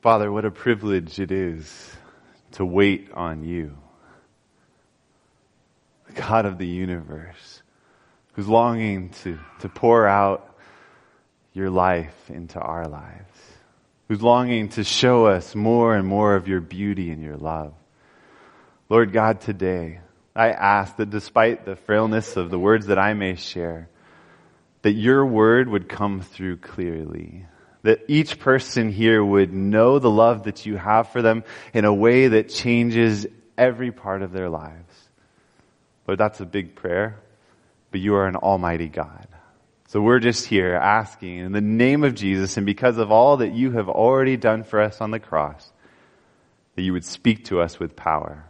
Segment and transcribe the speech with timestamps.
[0.00, 1.94] Father, what a privilege it is
[2.52, 3.76] to wait on you,
[6.06, 7.62] the God of the universe,
[8.32, 10.56] who's longing to, to pour out
[11.52, 13.36] your life into our lives,
[14.08, 17.74] who's longing to show us more and more of your beauty and your love.
[18.88, 20.00] Lord God, today,
[20.34, 23.90] I ask that despite the frailness of the words that I may share,
[24.80, 27.44] that your word would come through clearly
[27.82, 31.94] that each person here would know the love that you have for them in a
[31.94, 33.26] way that changes
[33.56, 34.94] every part of their lives.
[36.06, 37.18] Lord, that's a big prayer,
[37.90, 39.26] but you are an almighty God.
[39.88, 43.52] So we're just here asking in the name of Jesus and because of all that
[43.52, 45.72] you have already done for us on the cross,
[46.76, 48.44] that you would speak to us with power.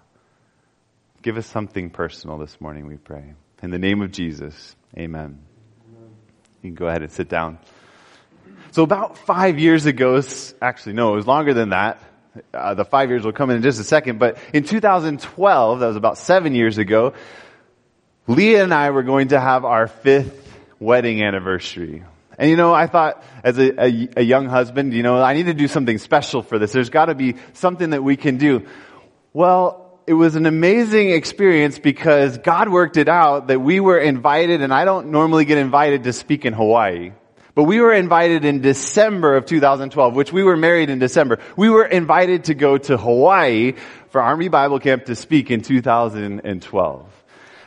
[1.23, 3.35] Give us something personal this morning, we pray.
[3.63, 5.39] In the name of Jesus, amen.
[6.63, 7.59] You can go ahead and sit down.
[8.73, 10.23] So about five years ago,
[10.63, 12.03] actually no, it was longer than that.
[12.55, 15.97] Uh, the five years will come in just a second, but in 2012, that was
[15.97, 17.15] about seven years ago,
[18.29, 22.05] Leah and I were going to have our fifth wedding anniversary.
[22.39, 25.47] And you know, I thought as a, a, a young husband, you know, I need
[25.47, 26.73] to do something special for this.
[26.73, 28.67] There's gotta be something that we can do.
[29.33, 34.63] Well, it was an amazing experience because God worked it out that we were invited,
[34.63, 37.13] and I don't normally get invited to speak in Hawaii.
[37.61, 41.41] But we were invited in December of 2012, which we were married in December.
[41.59, 43.75] We were invited to go to Hawaii
[44.09, 47.07] for Army Bible Camp to speak in 2012.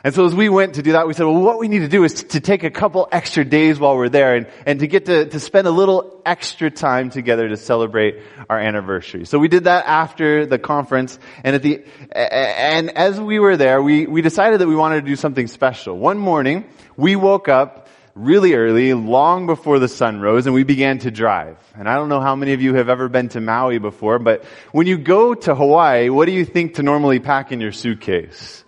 [0.02, 1.88] And so as we went to do that, we said, well, what we need to
[1.88, 5.06] do is to take a couple extra days while we're there and, and to get
[5.06, 9.26] to, to spend a little extra time together to celebrate our anniversary.
[9.26, 13.80] So we did that after the conference and at the, and as we were there,
[13.80, 15.96] we, we decided that we wanted to do something special.
[15.96, 16.64] One morning,
[16.96, 17.83] we woke up
[18.14, 21.58] really early, long before the sun rose, and we began to drive.
[21.76, 24.44] And I don't know how many of you have ever been to Maui before, but
[24.72, 28.64] when you go to Hawaii, what do you think to normally pack in your suitcase?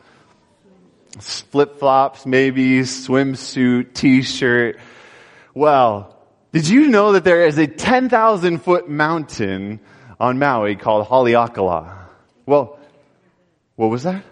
[1.18, 4.78] Flip flops, maybe, swimsuit, t-shirt.
[5.54, 6.16] Well,
[6.52, 9.80] did you know that there is a 10,000 foot mountain
[10.18, 11.96] on Maui called Haleakala?
[12.44, 12.78] Well,
[13.76, 14.24] what was that?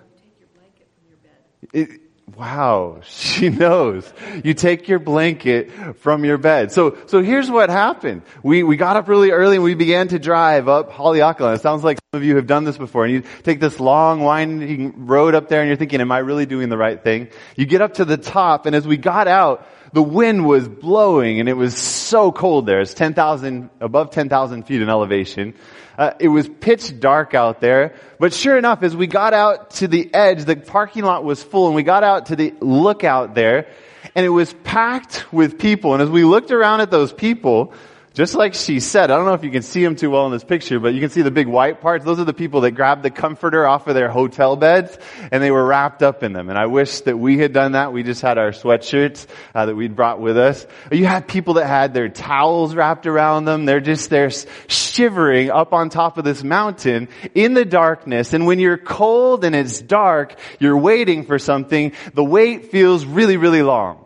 [1.72, 2.03] It,
[2.36, 4.10] Wow, she knows.
[4.42, 6.72] You take your blanket from your bed.
[6.72, 8.22] So, so here's what happened.
[8.42, 11.56] We, we got up really early and we began to drive up Haleakala.
[11.56, 13.04] It sounds like some of you have done this before.
[13.04, 16.46] And you take this long winding road up there and you're thinking, am I really
[16.46, 17.28] doing the right thing?
[17.56, 21.38] You get up to the top and as we got out, the wind was blowing
[21.38, 22.80] and it was so cold there.
[22.80, 25.54] It's 10,000, above 10,000 feet in elevation.
[25.96, 29.86] Uh, it was pitch dark out there, but sure enough, as we got out to
[29.86, 33.68] the edge, the parking lot was full and we got out to the lookout there
[34.16, 35.94] and it was packed with people.
[35.94, 37.72] And as we looked around at those people,
[38.14, 40.30] just like she said, I don't know if you can see them too well in
[40.30, 42.04] this picture, but you can see the big white parts.
[42.04, 44.96] Those are the people that grabbed the comforter off of their hotel beds
[45.32, 46.48] and they were wrapped up in them.
[46.48, 47.92] And I wish that we had done that.
[47.92, 50.64] We just had our sweatshirts uh, that we'd brought with us.
[50.92, 53.64] You had people that had their towels wrapped around them.
[53.64, 54.30] They're just there
[54.68, 58.32] shivering up on top of this mountain in the darkness.
[58.32, 61.92] And when you're cold and it's dark, you're waiting for something.
[62.14, 64.03] The wait feels really, really long.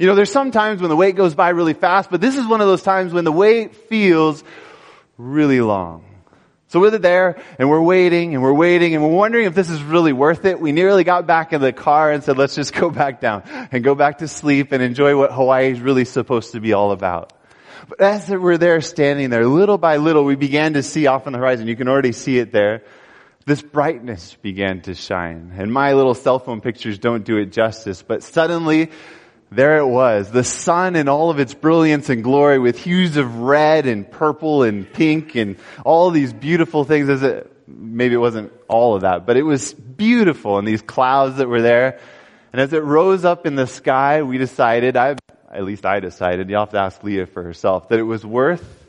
[0.00, 2.46] You know, there's some times when the wait goes by really fast, but this is
[2.46, 4.42] one of those times when the wait feels
[5.18, 6.06] really long.
[6.68, 9.82] So we're there and we're waiting and we're waiting and we're wondering if this is
[9.82, 10.58] really worth it.
[10.58, 13.84] We nearly got back in the car and said, let's just go back down and
[13.84, 17.34] go back to sleep and enjoy what Hawaii is really supposed to be all about.
[17.86, 21.34] But as we're there standing there, little by little, we began to see off on
[21.34, 21.66] the horizon.
[21.66, 22.84] You can already see it there.
[23.44, 25.52] This brightness began to shine.
[25.58, 28.90] And my little cell phone pictures don't do it justice, but suddenly
[29.50, 33.40] there it was, the sun in all of its brilliance and glory with hues of
[33.40, 38.52] red and purple and pink and all these beautiful things as it, maybe it wasn't
[38.68, 41.98] all of that, but it was beautiful and these clouds that were there.
[42.52, 45.16] And as it rose up in the sky, we decided, I,
[45.50, 48.88] at least I decided, you'll have to ask Leah for herself, that it was worth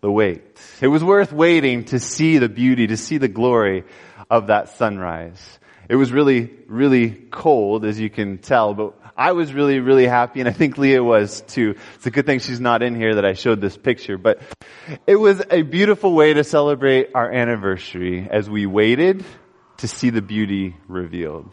[0.00, 0.60] the wait.
[0.80, 3.84] It was worth waiting to see the beauty, to see the glory
[4.30, 5.58] of that sunrise.
[5.88, 10.40] It was really, really cold, as you can tell, but I was really, really happy,
[10.40, 11.76] and I think Leah was too.
[11.94, 14.40] It's a good thing she's not in here that I showed this picture, but
[15.06, 19.24] it was a beautiful way to celebrate our anniversary as we waited
[19.78, 21.48] to see the beauty revealed.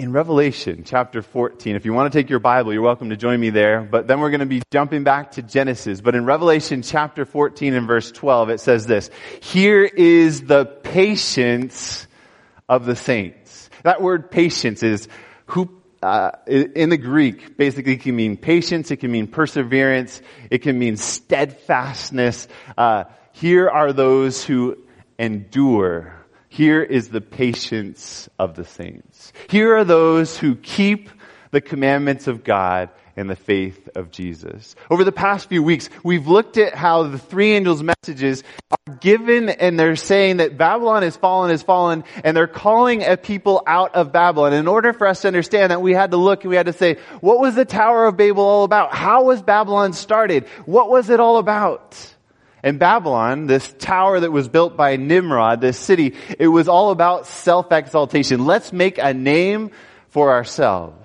[0.00, 3.38] In Revelation chapter 14, if you want to take your Bible, you're welcome to join
[3.38, 6.00] me there, but then we're going to be jumping back to Genesis.
[6.00, 9.10] But in Revelation chapter 14 and verse 12, it says this,
[9.40, 12.08] here is the patience
[12.68, 13.43] of the saints.
[13.84, 15.08] That word patience is
[15.46, 15.70] who,
[16.02, 20.20] uh, in the Greek basically can mean patience, it can mean perseverance,
[20.50, 22.48] it can mean steadfastness.
[22.76, 24.78] Uh, here are those who
[25.18, 26.14] endure.
[26.48, 29.32] Here is the patience of the saints.
[29.48, 31.10] Here are those who keep
[31.50, 34.74] the commandments of God and the faith of Jesus.
[34.90, 39.48] Over the past few weeks, we've looked at how the three angels' messages are given
[39.48, 43.94] and they're saying that Babylon is fallen, is fallen, and they're calling a people out
[43.94, 44.52] of Babylon.
[44.52, 46.72] In order for us to understand that, we had to look and we had to
[46.72, 48.94] say, what was the Tower of Babel all about?
[48.94, 50.46] How was Babylon started?
[50.66, 51.96] What was it all about?
[52.62, 57.26] And Babylon, this tower that was built by Nimrod, this city, it was all about
[57.26, 58.46] self-exaltation.
[58.46, 59.70] Let's make a name
[60.08, 61.03] for ourselves.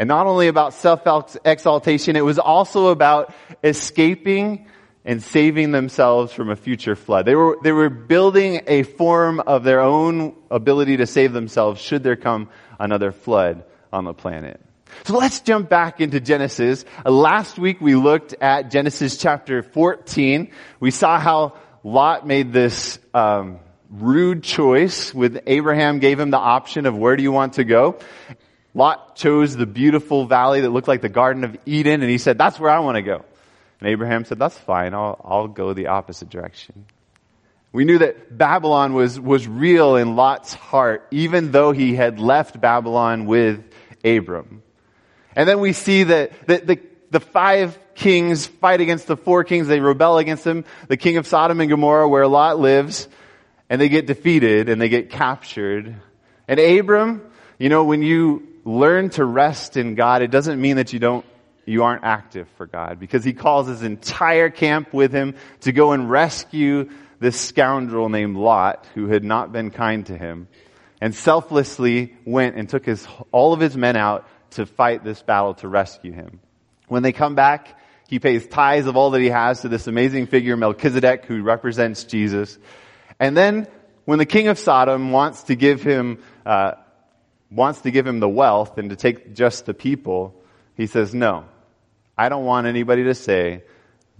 [0.00, 4.66] And not only about self-exaltation, it was also about escaping
[5.04, 7.26] and saving themselves from a future flood.
[7.26, 12.02] They were, they were building a form of their own ability to save themselves should
[12.02, 12.48] there come
[12.78, 13.62] another flood
[13.92, 14.58] on the planet.
[15.04, 16.86] So let's jump back into Genesis.
[17.04, 20.50] Uh, last week we looked at Genesis chapter 14.
[20.80, 23.58] We saw how Lot made this um,
[23.90, 27.98] rude choice with Abraham gave him the option of where do you want to go.
[28.74, 32.38] Lot chose the beautiful valley that looked like the Garden of Eden, and he said,
[32.38, 33.24] that's where I want to go.
[33.80, 36.86] And Abraham said, that's fine, I'll, I'll go the opposite direction.
[37.72, 42.60] We knew that Babylon was, was real in Lot's heart, even though he had left
[42.60, 43.62] Babylon with
[44.04, 44.62] Abram.
[45.36, 46.80] And then we see that, that the,
[47.10, 51.26] the five kings fight against the four kings, they rebel against him, the king of
[51.26, 53.08] Sodom and Gomorrah where Lot lives,
[53.68, 55.94] and they get defeated and they get captured.
[56.48, 57.22] And Abram,
[57.58, 61.24] you know, when you learn to rest in God, it doesn't mean that you don't,
[61.64, 65.92] you aren't active for God because he calls his entire camp with him to go
[65.92, 66.90] and rescue
[67.20, 70.48] this scoundrel named Lot who had not been kind to him
[71.00, 75.54] and selflessly went and took his, all of his men out to fight this battle
[75.54, 76.40] to rescue him.
[76.88, 77.78] When they come back,
[78.08, 82.04] he pays tithes of all that he has to this amazing figure, Melchizedek, who represents
[82.04, 82.58] Jesus.
[83.20, 83.68] And then,
[84.04, 86.72] when the king of Sodom wants to give him uh,
[87.50, 90.40] wants to give him the wealth and to take just the people,
[90.76, 91.44] he says, no,
[92.16, 93.64] I don't want anybody to say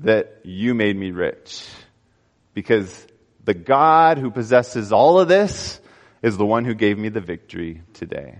[0.00, 1.66] that you made me rich.
[2.54, 3.06] Because
[3.44, 5.80] the God who possesses all of this
[6.22, 8.38] is the one who gave me the victory today.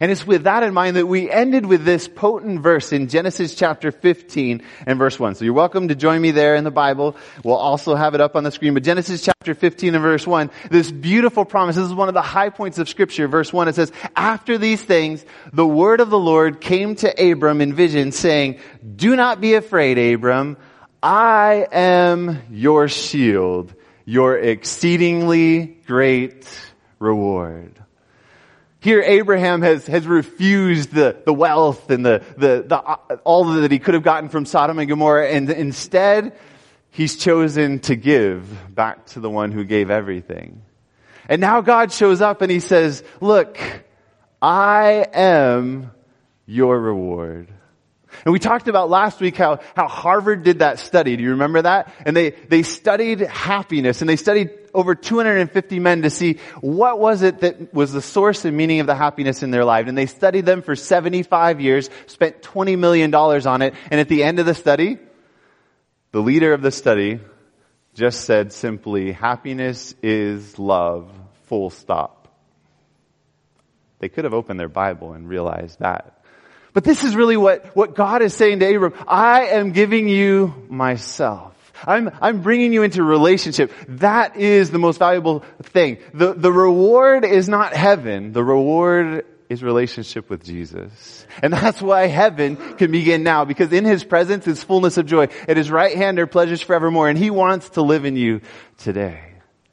[0.00, 3.54] And it's with that in mind that we ended with this potent verse in Genesis
[3.54, 5.34] chapter 15 and verse 1.
[5.34, 7.16] So you're welcome to join me there in the Bible.
[7.42, 8.74] We'll also have it up on the screen.
[8.74, 12.22] But Genesis chapter 15 and verse 1, this beautiful promise, this is one of the
[12.22, 13.28] high points of scripture.
[13.28, 17.60] Verse 1, it says, After these things, the word of the Lord came to Abram
[17.60, 18.58] in vision saying,
[18.96, 20.56] Do not be afraid, Abram.
[21.02, 23.74] I am your shield,
[24.06, 26.48] your exceedingly great
[26.98, 27.83] reward.
[28.84, 33.70] Here Abraham has, has refused the, the wealth and the, the, the, uh, all that
[33.70, 36.36] he could have gotten from Sodom and Gomorrah and instead
[36.90, 40.60] he's chosen to give back to the one who gave everything.
[41.30, 43.58] And now God shows up and he says, look,
[44.42, 45.90] I am
[46.44, 47.48] your reward.
[48.24, 51.16] And we talked about last week how, how Harvard did that study.
[51.16, 51.92] Do you remember that?
[52.04, 57.22] And they, they studied happiness and they studied over 250 men to see what was
[57.22, 59.86] it that was the source and meaning of the happiness in their life.
[59.86, 63.74] And they studied them for 75 years, spent $20 million on it.
[63.90, 64.98] And at the end of the study,
[66.12, 67.20] the leader of the study
[67.94, 71.10] just said simply, happiness is love,
[71.44, 72.28] full stop.
[74.00, 76.23] They could have opened their Bible and realized that.
[76.74, 78.94] But this is really what, what God is saying to Abram.
[79.06, 81.52] I am giving you myself.
[81.86, 83.72] I'm, I'm bringing you into relationship.
[83.88, 85.98] That is the most valuable thing.
[86.12, 88.32] The, the reward is not heaven.
[88.32, 91.26] The reward is relationship with Jesus.
[91.42, 95.28] And that's why heaven can begin now because in His presence is fullness of joy.
[95.46, 98.40] At His right hand are pleasures forevermore and He wants to live in you
[98.78, 99.20] today.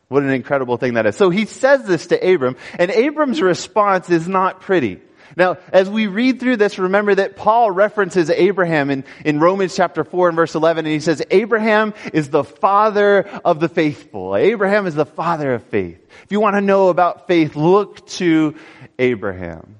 [0.07, 1.15] What an incredible thing that is.
[1.15, 4.99] So He says this to Abram and Abram's response is not pretty.
[5.35, 10.03] Now, as we read through this, remember that Paul references Abraham in, in Romans chapter
[10.03, 14.35] 4 and verse 11, and he says, Abraham is the father of the faithful.
[14.35, 15.99] Abraham is the father of faith.
[16.23, 18.55] If you want to know about faith, look to
[18.99, 19.77] Abraham.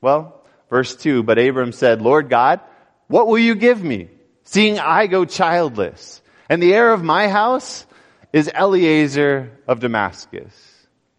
[0.00, 2.60] Well, verse 2, but Abram said, Lord God,
[3.08, 4.08] what will you give me,
[4.44, 6.22] seeing I go childless?
[6.48, 7.86] And the heir of my house
[8.32, 10.54] is Eliezer of Damascus.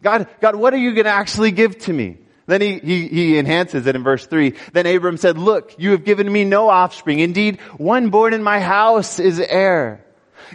[0.02, 2.18] God, God, what are you going to actually give to me?
[2.50, 4.54] Then he, he, he enhances it in verse 3.
[4.72, 7.20] Then Abram said, Look, you have given me no offspring.
[7.20, 10.04] Indeed, one born in my house is heir.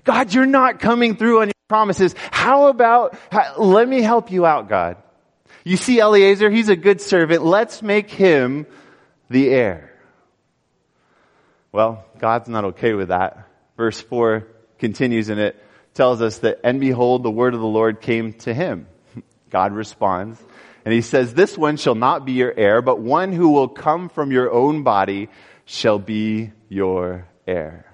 [0.04, 2.14] God, you're not coming through on your promises.
[2.32, 4.98] How about, how, let me help you out, God.
[5.64, 7.46] You see Eliezer, he's a good servant.
[7.46, 8.68] Let's make him
[9.30, 9.98] the heir.
[11.72, 13.48] Well, God's not okay with that.
[13.78, 14.46] Verse 4
[14.80, 18.54] continues and it tells us that, and behold, the word of the Lord came to
[18.54, 18.88] him.
[19.50, 20.44] God responds,
[20.86, 24.08] and he says, this one shall not be your heir, but one who will come
[24.08, 25.30] from your own body
[25.66, 27.92] shall be your heir.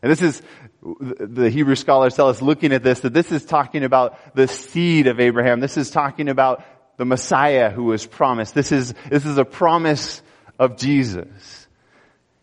[0.00, 0.40] And this is,
[0.80, 5.08] the Hebrew scholars tell us looking at this, that this is talking about the seed
[5.08, 5.58] of Abraham.
[5.58, 6.64] This is talking about
[6.98, 8.54] the Messiah who was promised.
[8.54, 10.22] This is, this is a promise
[10.56, 11.66] of Jesus.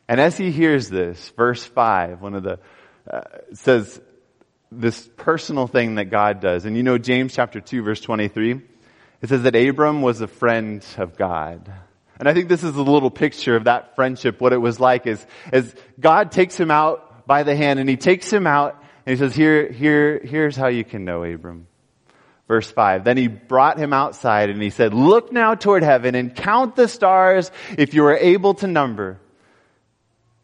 [0.10, 2.60] And as he hears this, verse 5, one of the,
[3.10, 3.22] uh,
[3.54, 4.02] says
[4.70, 6.66] this personal thing that God does.
[6.66, 8.62] And you know James chapter 2 verse 23?
[9.22, 11.72] It says that Abram was a friend of God.
[12.20, 15.06] And I think this is a little picture of that friendship, what it was like
[15.06, 19.16] is, as God takes him out by the hand and he takes him out and
[19.16, 21.68] he says, here, here, here's how you can know Abram.
[22.48, 23.04] Verse 5.
[23.04, 26.88] Then he brought him outside and he said, look now toward heaven and count the
[26.88, 29.20] stars if you are able to number.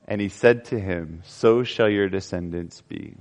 [0.08, 3.15] And he said to him, so shall your descendants be.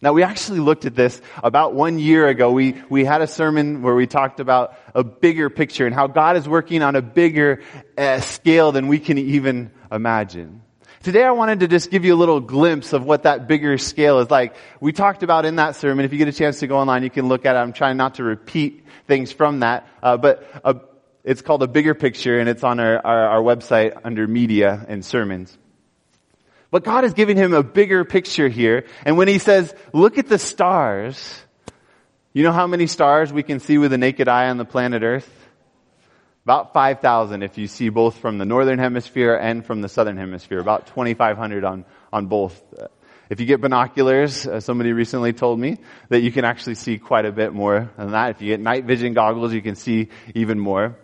[0.00, 2.52] Now we actually looked at this about one year ago.
[2.52, 6.36] We, we had a sermon where we talked about a bigger picture and how God
[6.36, 7.62] is working on a bigger
[7.96, 10.62] uh, scale than we can even imagine.
[11.02, 14.20] Today I wanted to just give you a little glimpse of what that bigger scale
[14.20, 14.54] is like.
[14.80, 16.04] We talked about in that sermon.
[16.04, 17.58] If you get a chance to go online, you can look at it.
[17.58, 20.74] I'm trying not to repeat things from that, uh, but uh,
[21.24, 25.04] it's called a bigger picture and it's on our, our, our website under media and
[25.04, 25.56] sermons.
[26.70, 28.84] But God is giving him a bigger picture here.
[29.04, 31.42] And when he says, look at the stars,
[32.32, 35.02] you know how many stars we can see with the naked eye on the planet
[35.02, 35.28] Earth?
[36.44, 40.60] About 5,000 if you see both from the northern hemisphere and from the southern hemisphere.
[40.60, 42.62] About 2,500 on, on both.
[43.30, 47.26] If you get binoculars, uh, somebody recently told me that you can actually see quite
[47.26, 48.30] a bit more than that.
[48.30, 50.96] If you get night vision goggles, you can see even more.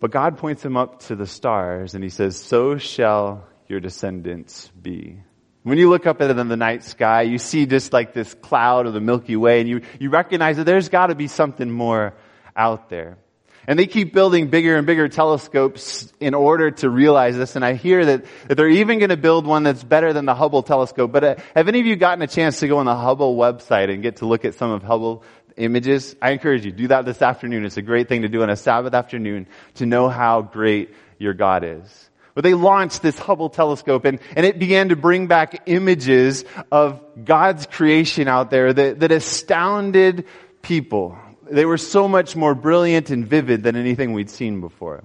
[0.00, 4.70] But God points him up to the stars and he says, so shall your descendants
[4.80, 5.22] be.
[5.62, 8.34] When you look up at it in the night sky, you see just like this
[8.34, 12.14] cloud of the Milky Way and you, you recognize that there's gotta be something more
[12.56, 13.18] out there.
[13.66, 17.56] And they keep building bigger and bigger telescopes in order to realize this.
[17.56, 20.34] And I hear that, that they're even going to build one that's better than the
[20.34, 21.12] Hubble telescope.
[21.12, 23.92] But uh, have any of you gotten a chance to go on the Hubble website
[23.92, 25.22] and get to look at some of Hubble
[25.56, 26.16] images?
[26.20, 27.64] I encourage you, do that this afternoon.
[27.64, 31.34] It's a great thing to do on a Sabbath afternoon to know how great your
[31.34, 32.09] God is.
[32.34, 37.00] But they launched this Hubble telescope and, and it began to bring back images of
[37.24, 40.26] God's creation out there that, that astounded
[40.62, 41.18] people.
[41.50, 45.04] They were so much more brilliant and vivid than anything we'd seen before.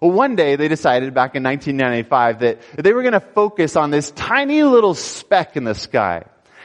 [0.00, 3.92] Well, one day they decided back in 1995 that they were going to focus on
[3.92, 6.24] this tiny little speck in the sky.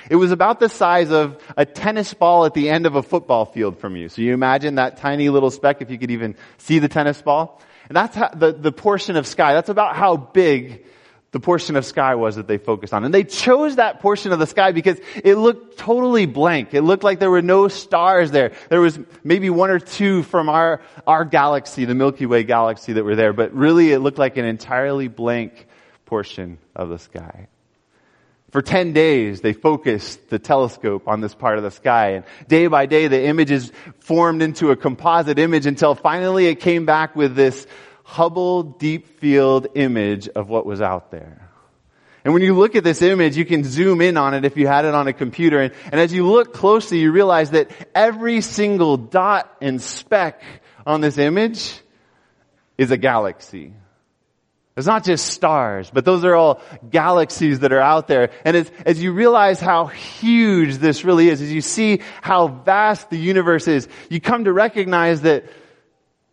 [0.09, 3.45] It was about the size of a tennis ball at the end of a football
[3.45, 4.09] field from you.
[4.09, 7.61] So you imagine that tiny little speck if you could even see the tennis ball.
[7.89, 9.53] And that's how, the, the portion of sky.
[9.53, 10.85] That's about how big
[11.31, 13.03] the portion of sky was that they focused on.
[13.03, 16.73] And they chose that portion of the sky because it looked totally blank.
[16.73, 18.53] It looked like there were no stars there.
[18.69, 23.03] There was maybe one or two from our, our galaxy, the Milky Way galaxy that
[23.03, 25.67] were there, but really it looked like an entirely blank
[26.05, 27.47] portion of the sky.
[28.51, 32.11] For 10 days, they focused the telescope on this part of the sky.
[32.11, 36.85] And day by day, the images formed into a composite image until finally it came
[36.85, 37.67] back with this
[38.03, 41.49] Hubble deep field image of what was out there.
[42.23, 44.65] And when you look at this image, you can zoom in on it if you
[44.65, 45.59] had it on a computer.
[45.59, 50.41] And, and as you look closely, you realize that every single dot and speck
[50.85, 51.81] on this image
[52.77, 53.73] is a galaxy.
[54.77, 58.29] It's not just stars, but those are all galaxies that are out there.
[58.45, 63.09] And as, as you realize how huge this really is, as you see how vast
[63.09, 65.45] the universe is, you come to recognize that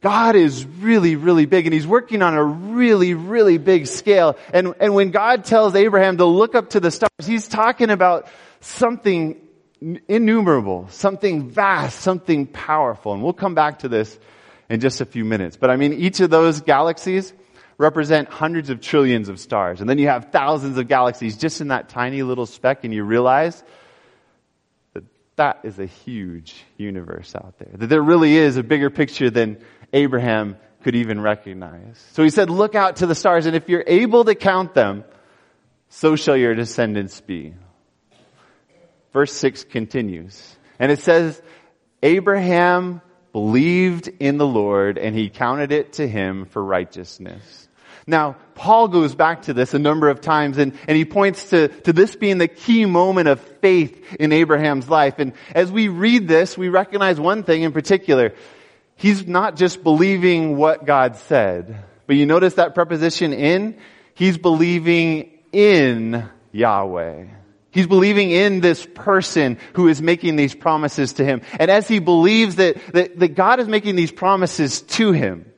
[0.02, 4.36] God is really, really big and He's working on a really, really big scale.
[4.52, 8.28] And, and when God tells Abraham to look up to the stars, He's talking about
[8.60, 9.40] something
[10.06, 13.14] innumerable, something vast, something powerful.
[13.14, 14.18] And we'll come back to this
[14.68, 15.56] in just a few minutes.
[15.56, 17.32] But I mean, each of those galaxies,
[17.78, 19.80] represent hundreds of trillions of stars.
[19.80, 23.04] And then you have thousands of galaxies just in that tiny little speck and you
[23.04, 23.62] realize
[24.92, 25.04] that
[25.36, 27.70] that is a huge universe out there.
[27.74, 29.58] That there really is a bigger picture than
[29.92, 32.04] Abraham could even recognize.
[32.12, 35.04] So he said, look out to the stars and if you're able to count them,
[35.88, 37.54] so shall your descendants be.
[39.12, 40.56] Verse 6 continues.
[40.78, 41.40] And it says,
[42.02, 43.00] Abraham
[43.34, 47.68] believed in the Lord and he counted it to him for righteousness.
[48.06, 51.66] Now, Paul goes back to this a number of times and, and he points to,
[51.66, 55.18] to this being the key moment of faith in Abraham's life.
[55.18, 58.34] And as we read this, we recognize one thing in particular.
[58.94, 63.78] He's not just believing what God said, But you notice that preposition in?
[64.14, 67.26] He's believing in Yahweh.
[67.74, 71.42] He's believing in this person who is making these promises to him.
[71.58, 75.50] And as he believes that, that, that God is making these promises to him,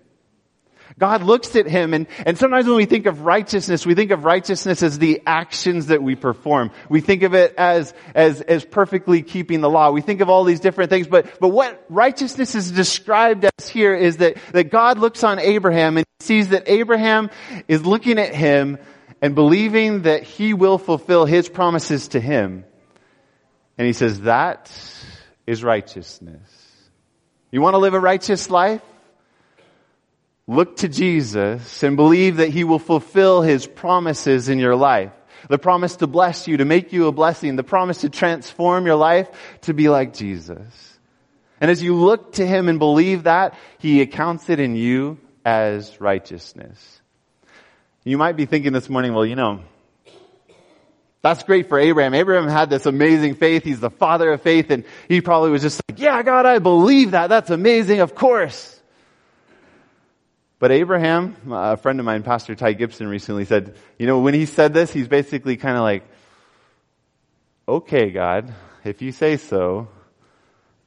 [0.98, 4.24] God looks at him and, and sometimes when we think of righteousness, we think of
[4.24, 6.70] righteousness as the actions that we perform.
[6.88, 9.90] We think of it as, as, as perfectly keeping the law.
[9.90, 13.94] We think of all these different things, but, but what righteousness is described as here
[13.94, 17.28] is that, that God looks on Abraham and sees that Abraham
[17.68, 18.78] is looking at him
[19.20, 22.64] and believing that he will fulfill his promises to him.
[23.78, 24.70] And he says, that
[25.46, 26.50] is righteousness.
[27.50, 28.82] You want to live a righteous life?
[30.48, 35.12] Look to Jesus and believe that He will fulfill His promises in your life.
[35.48, 38.96] The promise to bless you, to make you a blessing, the promise to transform your
[38.96, 39.28] life
[39.62, 40.98] to be like Jesus.
[41.60, 46.00] And as you look to Him and believe that, He accounts it in you as
[46.00, 46.95] righteousness.
[48.06, 49.62] You might be thinking this morning, well, you know,
[51.22, 52.14] that's great for Abraham.
[52.14, 53.64] Abraham had this amazing faith.
[53.64, 57.10] He's the father of faith and he probably was just like, yeah, God, I believe
[57.10, 57.26] that.
[57.26, 57.98] That's amazing.
[57.98, 58.80] Of course.
[60.60, 64.46] But Abraham, a friend of mine, Pastor Ty Gibson recently said, you know, when he
[64.46, 66.04] said this, he's basically kind of like,
[67.66, 69.88] okay, God, if you say so.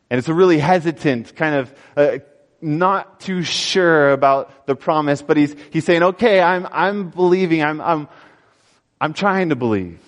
[0.09, 2.19] And it's a really hesitant, kind of, uh,
[2.61, 7.79] not too sure about the promise, but he's, he's saying, okay, I'm, I'm believing, I'm,
[7.81, 8.07] I'm,
[8.99, 9.99] I'm trying to believe.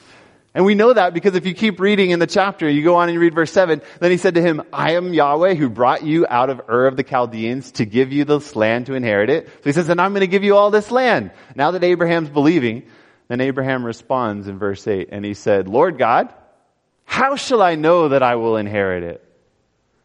[0.54, 3.08] And we know that because if you keep reading in the chapter, you go on
[3.08, 6.04] and you read verse 7, then he said to him, I am Yahweh who brought
[6.04, 9.48] you out of Ur of the Chaldeans to give you this land to inherit it.
[9.48, 11.32] So he says, and I'm going to give you all this land.
[11.56, 12.84] Now that Abraham's believing,
[13.30, 16.34] then Abraham responds in verse 8, and he said, Lord God,
[17.06, 19.31] how shall I know that I will inherit it?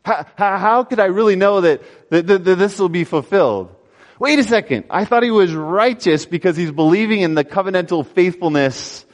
[0.06, 3.74] How, how, could I really know that, that, that, that this will be fulfilled?
[4.20, 4.84] Wait a second.
[4.88, 9.04] I thought he was righteous because he's believing in the covenantal faithfulness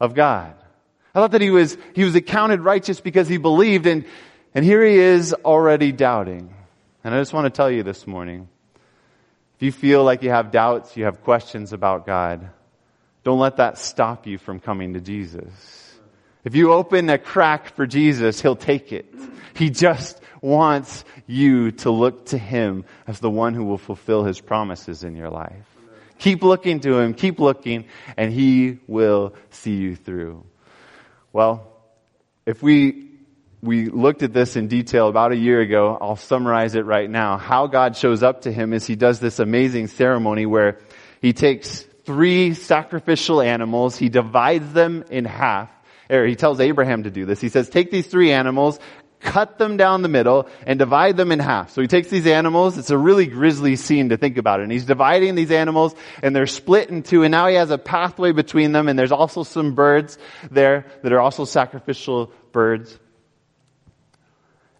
[0.00, 0.54] of God.
[1.14, 4.04] I thought that he was, he was accounted righteous because he believed and,
[4.52, 6.52] and here he is already doubting.
[7.04, 8.48] And I just want to tell you this morning,
[9.56, 12.50] if you feel like you have doubts, you have questions about God,
[13.22, 15.81] don't let that stop you from coming to Jesus.
[16.44, 19.14] If you open a crack for Jesus, He'll take it.
[19.54, 24.40] He just wants you to look to Him as the one who will fulfill His
[24.40, 25.66] promises in your life.
[26.18, 27.84] Keep looking to Him, keep looking,
[28.16, 30.44] and He will see you through.
[31.32, 31.66] Well,
[32.44, 33.12] if we
[33.62, 35.96] we looked at this in detail about a year ago.
[36.00, 37.36] I'll summarize it right now.
[37.36, 40.80] How God shows up to him is he does this amazing ceremony where
[41.20, 45.70] he takes three sacrificial animals, he divides them in half,
[46.12, 47.40] or he tells Abraham to do this.
[47.40, 48.78] He says, take these three animals,
[49.20, 51.70] cut them down the middle and divide them in half.
[51.70, 52.76] So he takes these animals.
[52.76, 54.60] It's a really grisly scene to think about.
[54.60, 54.64] It.
[54.64, 57.22] And he's dividing these animals and they're split in two.
[57.22, 58.88] And now he has a pathway between them.
[58.88, 60.18] And there's also some birds
[60.50, 62.98] there that are also sacrificial birds.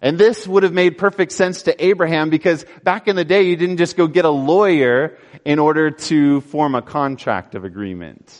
[0.03, 3.55] And this would have made perfect sense to Abraham because back in the day, you
[3.55, 8.37] didn't just go get a lawyer in order to form a contract of agreement.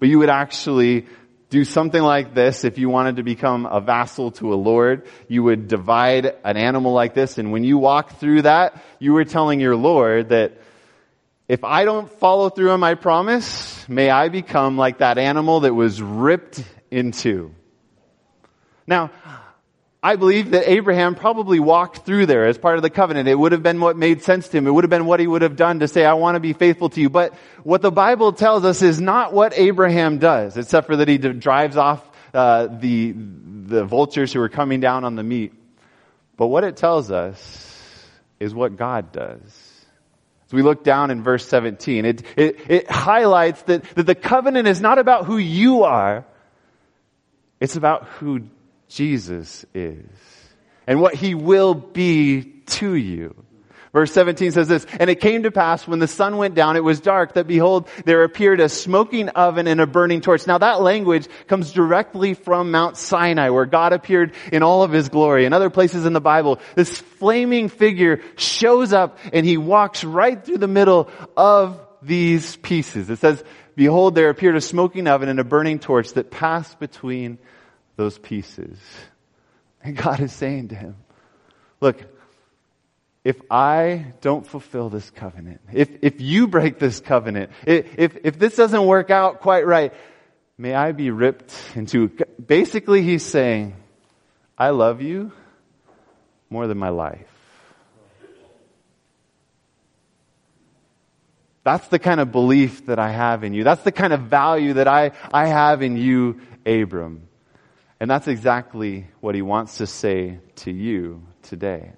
[0.00, 1.06] But you would actually
[1.50, 5.06] do something like this if you wanted to become a vassal to a lord.
[5.28, 9.24] You would divide an animal like this, and when you walk through that, you were
[9.24, 10.52] telling your lord that
[11.48, 15.72] if I don't follow through on my promise, may I become like that animal that
[15.72, 17.54] was ripped in two.
[18.86, 19.10] Now,
[20.00, 23.28] I believe that Abraham probably walked through there as part of the covenant.
[23.28, 24.68] It would have been what made sense to him.
[24.68, 26.52] It would have been what he would have done to say, I want to be
[26.52, 27.10] faithful to you.
[27.10, 27.34] But
[27.64, 31.76] what the Bible tells us is not what Abraham does, except for that he drives
[31.76, 35.52] off uh, the, the vultures who are coming down on the meat.
[36.36, 38.06] But what it tells us
[38.38, 39.40] is what God does.
[40.46, 44.68] As we look down in verse 17, it, it, it highlights that, that the covenant
[44.68, 46.24] is not about who you are,
[47.58, 48.42] it's about who
[48.88, 50.06] Jesus is
[50.86, 53.34] and what he will be to you.
[53.92, 56.84] Verse 17 says this, And it came to pass when the sun went down, it
[56.84, 60.46] was dark, that behold, there appeared a smoking oven and a burning torch.
[60.46, 65.08] Now that language comes directly from Mount Sinai, where God appeared in all of his
[65.08, 65.46] glory.
[65.46, 70.42] In other places in the Bible, this flaming figure shows up and he walks right
[70.42, 73.08] through the middle of these pieces.
[73.10, 73.42] It says,
[73.74, 77.38] Behold, there appeared a smoking oven and a burning torch that passed between
[77.98, 78.78] those pieces.
[79.82, 80.96] And God is saying to him,
[81.80, 82.00] look,
[83.24, 88.54] if I don't fulfill this covenant, if, if you break this covenant, if, if this
[88.54, 89.92] doesn't work out quite right,
[90.56, 92.08] may I be ripped into,
[92.44, 93.74] basically he's saying,
[94.56, 95.32] I love you
[96.48, 97.26] more than my life.
[101.64, 103.64] That's the kind of belief that I have in you.
[103.64, 107.27] That's the kind of value that I, I have in you, Abram.
[108.00, 111.92] And that's exactly what he wants to say to you today.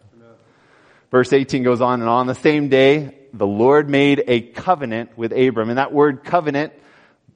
[1.10, 2.26] Verse 18 goes on and on.
[2.26, 5.68] The same day, the Lord made a covenant with Abram.
[5.68, 6.72] And that word covenant,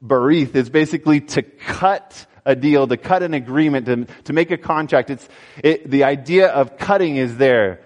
[0.02, 4.56] berith, is basically to cut a deal, to cut an agreement, to, to make a
[4.56, 5.10] contract.
[5.10, 5.28] It's,
[5.62, 7.80] it, the idea of cutting is there.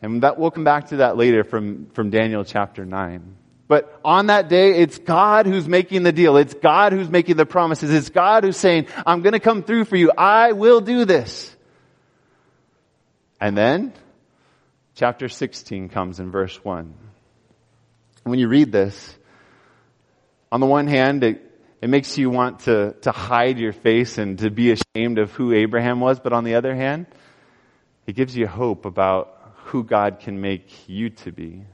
[0.00, 3.36] And that, we'll come back to that later from, from Daniel chapter 9.
[3.68, 6.36] But on that day, it's God who's making the deal.
[6.36, 7.92] It's God who's making the promises.
[7.92, 10.12] It's God who's saying, I'm gonna come through for you.
[10.16, 11.54] I will do this.
[13.40, 13.92] And then,
[14.94, 16.94] chapter 16 comes in verse 1.
[18.22, 19.16] When you read this,
[20.50, 21.42] on the one hand, it,
[21.82, 25.52] it makes you want to, to hide your face and to be ashamed of who
[25.52, 27.06] Abraham was, but on the other hand,
[28.06, 31.64] it gives you hope about who God can make you to be.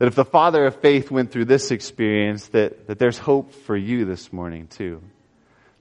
[0.00, 3.76] That if the father of faith went through this experience, that, that there's hope for
[3.76, 5.02] you this morning too.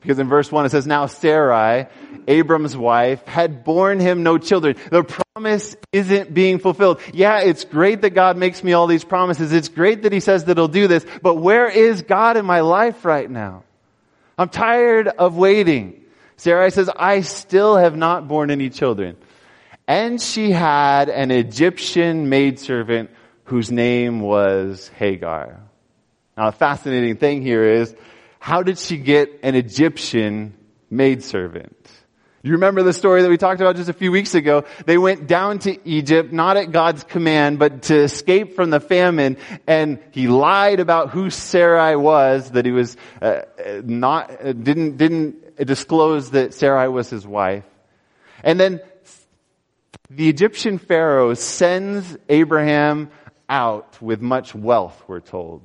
[0.02, 1.88] Because in verse 1 it says, Now Sarai,
[2.28, 4.76] Abram's wife, had borne him no children.
[4.92, 7.00] The promise isn't being fulfilled.
[7.14, 9.54] Yeah, it's great that God makes me all these promises.
[9.54, 11.06] It's great that he says that he'll do this.
[11.22, 13.64] But where is God in my life right now?
[14.38, 16.04] I'm tired of waiting.
[16.36, 19.16] Sarai says, I still have not borne any children.
[19.88, 23.12] And she had an Egyptian maidservant
[23.50, 25.60] whose name was Hagar.
[26.38, 27.96] Now, a fascinating thing here is,
[28.40, 30.54] how did she get an Egyptian
[30.90, 31.76] maidservant?
[32.42, 34.64] You remember the story that we talked about just a few weeks ago?
[34.86, 39.36] They went down to Egypt, not at God's command, but to escape from the famine,
[39.68, 43.42] and he lied about who Sarai was, that he was uh,
[43.84, 47.66] not, uh, didn't, didn't disclose that Sarai was his wife.
[48.42, 48.80] And then
[50.10, 53.12] the Egyptian Pharaoh sends Abraham
[53.50, 55.62] out with much wealth, we're told.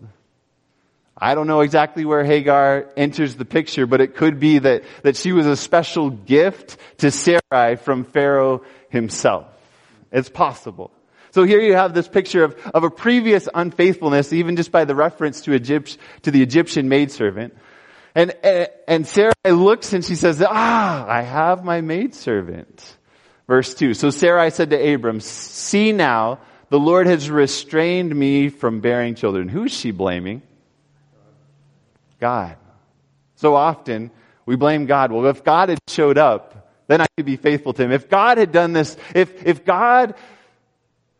[1.17, 5.17] I don't know exactly where Hagar enters the picture, but it could be that, that
[5.17, 9.47] she was a special gift to Sarai from Pharaoh himself.
[10.11, 10.91] It's possible.
[11.31, 14.95] So here you have this picture of, of a previous unfaithfulness, even just by the
[14.95, 17.57] reference to Egypt, to the Egyptian maidservant.
[18.15, 22.97] And, and, and Sarai looks and she says, ah, I have my maidservant.
[23.47, 23.95] Verse 2.
[23.95, 26.39] So Sarai said to Abram, see now,
[26.71, 29.49] the Lord has restrained me from bearing children.
[29.49, 30.43] Who is she blaming?
[32.21, 32.57] God.
[33.37, 34.11] So often
[34.47, 35.13] we blame God.
[35.13, 37.93] Well, if God had showed up, then I could be faithful to him.
[37.93, 40.15] If God had done this, if, if God,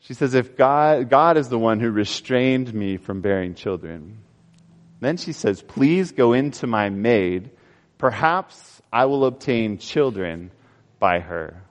[0.01, 4.19] she says, if God, God is the one who restrained me from bearing children.
[5.01, 7.51] Then she says, please go into my maid.
[7.99, 10.51] Perhaps I will obtain children
[10.99, 11.64] by her.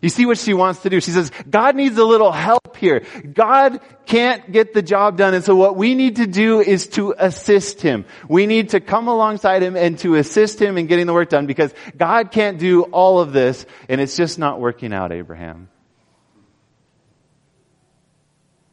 [0.00, 1.00] You see what she wants to do.
[1.00, 3.04] She says, God needs a little help here.
[3.32, 5.34] God can't get the job done.
[5.34, 8.06] And so what we need to do is to assist him.
[8.28, 11.46] We need to come alongside him and to assist him in getting the work done
[11.46, 15.68] because God can't do all of this and it's just not working out, Abraham.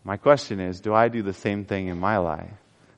[0.06, 2.50] My question is, do I do the same thing in my life?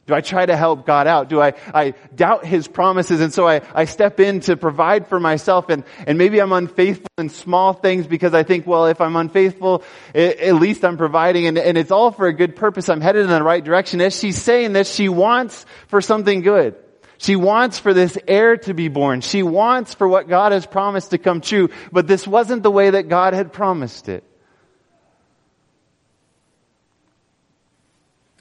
[0.09, 1.29] Do I try to help God out?
[1.29, 5.19] Do I, I doubt His promises and so I, I step in to provide for
[5.19, 9.15] myself and, and maybe I'm unfaithful in small things because I think, well, if I'm
[9.15, 9.83] unfaithful,
[10.15, 12.89] it, at least I'm providing and, and it's all for a good purpose.
[12.89, 14.01] I'm headed in the right direction.
[14.01, 16.75] As she's saying this, she wants for something good.
[17.19, 19.21] She wants for this heir to be born.
[19.21, 22.89] She wants for what God has promised to come true, but this wasn't the way
[22.89, 24.23] that God had promised it.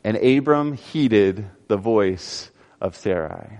[0.09, 3.59] And Abram heeded the voice of Sarai.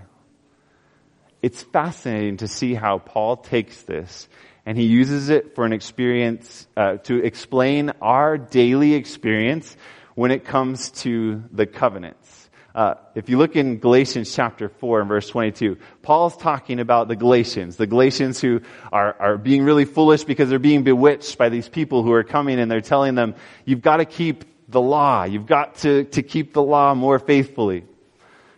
[1.43, 4.27] It's fascinating to see how Paul takes this
[4.65, 9.77] and he uses it for an experience uh, to explain our daily experience
[10.15, 12.49] when it comes to the covenants.
[12.73, 17.15] Uh, if you look in Galatians chapter 4 and verse 22, Paul's talking about the
[17.15, 21.69] Galatians, the Galatians who are, are being really foolish because they're being bewitched by these
[21.69, 23.35] people who are coming and they're telling them,
[23.65, 25.23] you've got to keep the law.
[25.23, 27.83] You've got to, to keep the law more faithfully.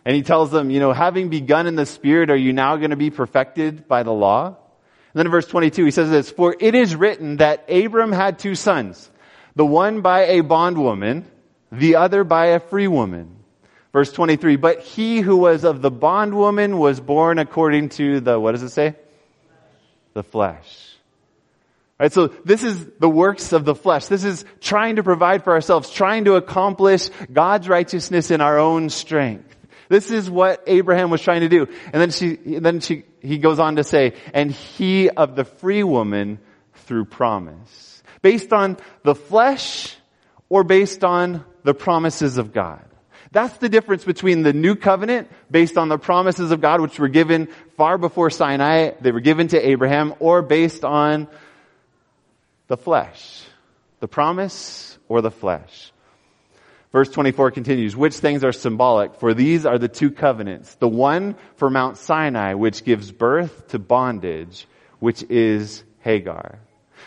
[0.04, 2.90] And he tells them, you know, having begun in the Spirit, are you now going
[2.90, 4.46] to be perfected by the law?
[4.46, 8.38] And then in verse 22, he says this, For it is written that Abram had
[8.38, 9.10] two sons,
[9.54, 11.30] the one by a bondwoman,
[11.70, 13.36] the other by a free woman.
[13.92, 18.52] Verse 23, but he who was of the bondwoman was born according to the, what
[18.52, 18.94] does it say?
[20.14, 20.91] The flesh.
[22.02, 24.06] Right, so this is the works of the flesh.
[24.06, 28.90] This is trying to provide for ourselves, trying to accomplish God's righteousness in our own
[28.90, 29.54] strength.
[29.88, 31.68] This is what Abraham was trying to do.
[31.92, 35.84] And then she, then she, he goes on to say, and he of the free
[35.84, 36.40] woman
[36.74, 38.02] through promise.
[38.20, 39.94] Based on the flesh
[40.48, 42.84] or based on the promises of God.
[43.30, 47.06] That's the difference between the new covenant based on the promises of God, which were
[47.06, 48.90] given far before Sinai.
[49.00, 51.28] They were given to Abraham or based on
[52.72, 53.44] the flesh.
[54.00, 55.92] The promise or the flesh.
[56.90, 59.16] Verse 24 continues, which things are symbolic?
[59.16, 60.74] For these are the two covenants.
[60.76, 64.66] The one for Mount Sinai, which gives birth to bondage,
[65.00, 66.60] which is Hagar.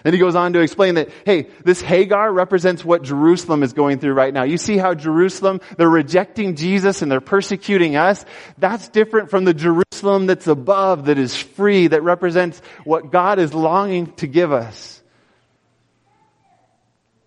[0.04, 3.98] Then he goes on to explain that, hey, this Hagar represents what Jerusalem is going
[3.98, 4.44] through right now.
[4.44, 8.24] You see how Jerusalem, they're rejecting Jesus and they're persecuting us.
[8.60, 13.52] That's different from the Jerusalem that's above, that is free, that represents what God is
[13.52, 14.95] longing to give us.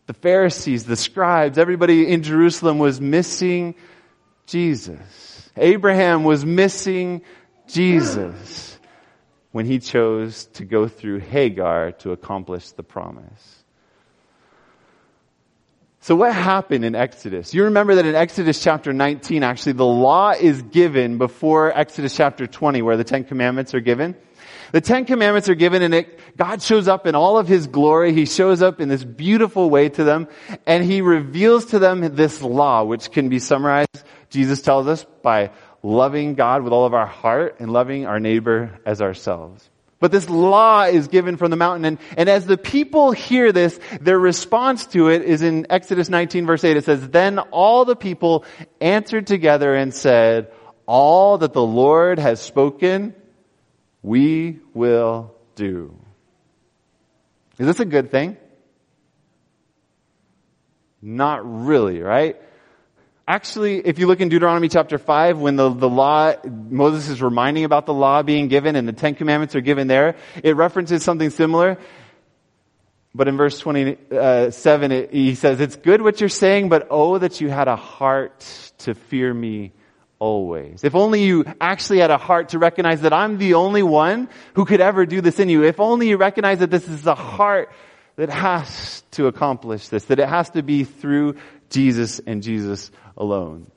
[0.08, 3.74] The Pharisees, the scribes, everybody in Jerusalem was missing
[4.46, 5.50] Jesus.
[5.54, 7.20] Abraham was missing
[7.66, 8.78] Jesus
[9.52, 13.62] when he chose to go through Hagar to accomplish the promise.
[16.00, 17.52] So what happened in Exodus?
[17.52, 22.46] You remember that in Exodus chapter 19, actually the law is given before Exodus chapter
[22.46, 24.16] 20 where the Ten Commandments are given.
[24.72, 28.12] The Ten Commandments are given and it, God shows up in all of His glory.
[28.12, 30.28] He shows up in this beautiful way to them
[30.66, 35.50] and He reveals to them this law, which can be summarized, Jesus tells us, by
[35.82, 39.68] loving God with all of our heart and loving our neighbor as ourselves.
[40.00, 41.84] But this law is given from the mountain.
[41.84, 46.46] And, and as the people hear this, their response to it is in Exodus 19
[46.46, 46.76] verse 8.
[46.76, 48.44] It says, Then all the people
[48.80, 50.52] answered together and said,
[50.86, 53.14] All that the Lord has spoken,
[54.08, 55.94] we will do.
[57.58, 58.38] Is this a good thing?
[61.02, 62.40] Not really, right?
[63.26, 67.64] Actually, if you look in Deuteronomy chapter 5, when the, the law, Moses is reminding
[67.64, 71.28] about the law being given and the Ten Commandments are given there, it references something
[71.28, 71.76] similar.
[73.14, 77.18] But in verse 27, uh, it, he says, It's good what you're saying, but oh,
[77.18, 78.40] that you had a heart
[78.78, 79.72] to fear me
[80.18, 80.84] always.
[80.84, 84.64] If only you actually had a heart to recognize that I'm the only one who
[84.64, 85.64] could ever do this in you.
[85.64, 87.70] If only you recognize that this is a heart
[88.16, 91.36] that has to accomplish this, that it has to be through
[91.70, 93.70] Jesus and Jesus alone.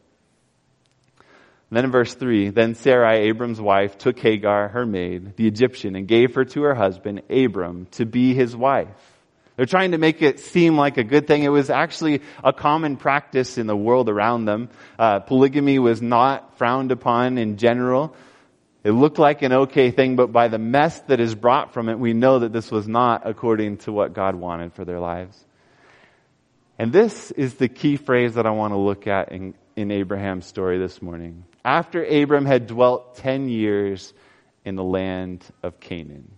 [1.70, 5.96] And then in verse 3, then Sarai, Abram's wife, took Hagar, her maid, the Egyptian,
[5.96, 9.11] and gave her to her husband, Abram, to be his wife.
[9.62, 11.44] They're trying to make it seem like a good thing.
[11.44, 14.70] It was actually a common practice in the world around them.
[14.98, 18.16] Uh, polygamy was not frowned upon in general.
[18.84, 22.00] It looked like an okay thing, but by the mess that is brought from it,
[22.00, 25.40] we know that this was not according to what God wanted for their lives.
[26.80, 30.48] And this is the key phrase that I want to look at in, in Abraham's
[30.48, 31.46] story this morning.
[31.64, 34.12] After Abram had dwelt 10 years
[34.66, 36.32] in the land of Canaan.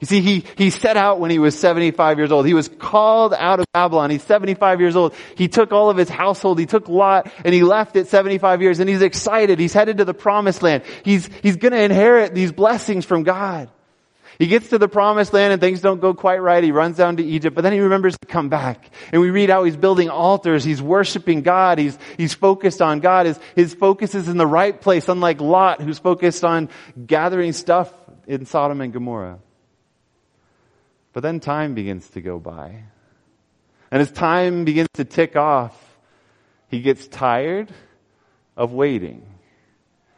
[0.00, 2.46] You see, he, he set out when he was 75 years old.
[2.46, 4.10] He was called out of Babylon.
[4.10, 5.14] He's 75 years old.
[5.34, 6.60] He took all of his household.
[6.60, 9.58] He took Lot and he left at 75 years and he's excited.
[9.58, 10.84] He's headed to the promised land.
[11.04, 13.70] He's, he's gonna inherit these blessings from God.
[14.38, 16.62] He gets to the promised land and things don't go quite right.
[16.62, 18.88] He runs down to Egypt, but then he remembers to come back.
[19.10, 20.62] And we read how he's building altars.
[20.62, 21.78] He's worshiping God.
[21.78, 23.26] He's, he's focused on God.
[23.26, 26.68] His, his focus is in the right place, unlike Lot, who's focused on
[27.04, 27.92] gathering stuff
[28.28, 29.40] in Sodom and Gomorrah.
[31.18, 32.84] But then time begins to go by.
[33.90, 35.76] And as time begins to tick off,
[36.68, 37.72] he gets tired
[38.56, 39.26] of waiting.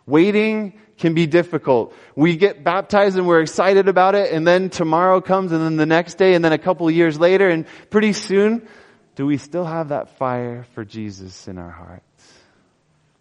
[0.04, 1.94] Waiting can be difficult.
[2.16, 5.86] We get baptized and we're excited about it and then tomorrow comes and then the
[5.86, 8.68] next day and then a couple years later and pretty soon,
[9.14, 12.34] do we still have that fire for Jesus in our hearts?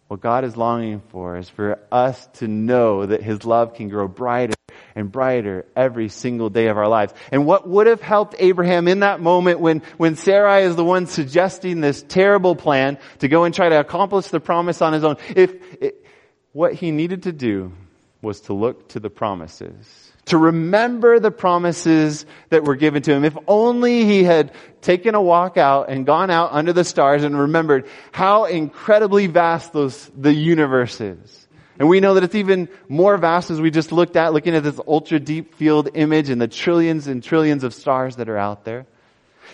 [0.10, 4.10] What God is longing for is for us to know that His love can grow
[4.10, 4.56] brighter
[5.00, 7.14] and brighter every single day of our lives.
[7.32, 11.08] And what would have helped Abraham in that moment when, when Sarai is the one
[11.08, 15.16] suggesting this terrible plan to go and try to accomplish the promise on his own,
[15.36, 15.56] if,
[16.52, 17.72] what he needed to do
[18.22, 23.24] was to look to the promises, to remember the promises that were given to him.
[23.24, 27.40] If only he had taken a walk out and gone out under the stars and
[27.40, 31.48] remembered how incredibly vast those, the universe is.
[31.80, 34.64] And we know that it's even more vast as we just looked at, looking at
[34.64, 38.66] this ultra deep field image and the trillions and trillions of stars that are out
[38.66, 38.86] there.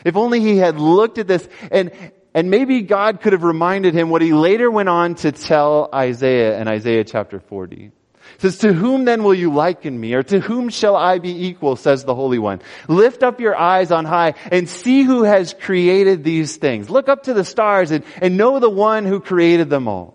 [0.03, 1.91] If only he had looked at this and,
[2.33, 6.59] and maybe God could have reminded him what he later went on to tell Isaiah
[6.59, 7.91] in Isaiah chapter 40.
[8.33, 10.15] It says, to whom then will you liken me?
[10.15, 12.59] Or to whom shall I be equal, says the Holy One.
[12.87, 16.89] Lift up your eyes on high and see who has created these things.
[16.89, 20.14] Look up to the stars and, and know the one who created them all.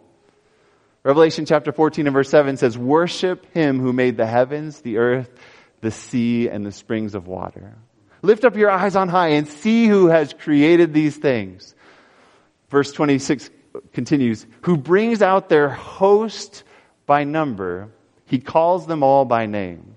[1.02, 5.30] Revelation chapter 14 and verse 7 says, worship him who made the heavens, the earth,
[5.80, 7.78] the sea, and the springs of water.
[8.22, 11.74] Lift up your eyes on high and see who has created these things.
[12.68, 13.48] Verse 26
[13.94, 16.64] continues, who brings out their host
[17.06, 17.88] by number,
[18.26, 19.96] he calls them all by name.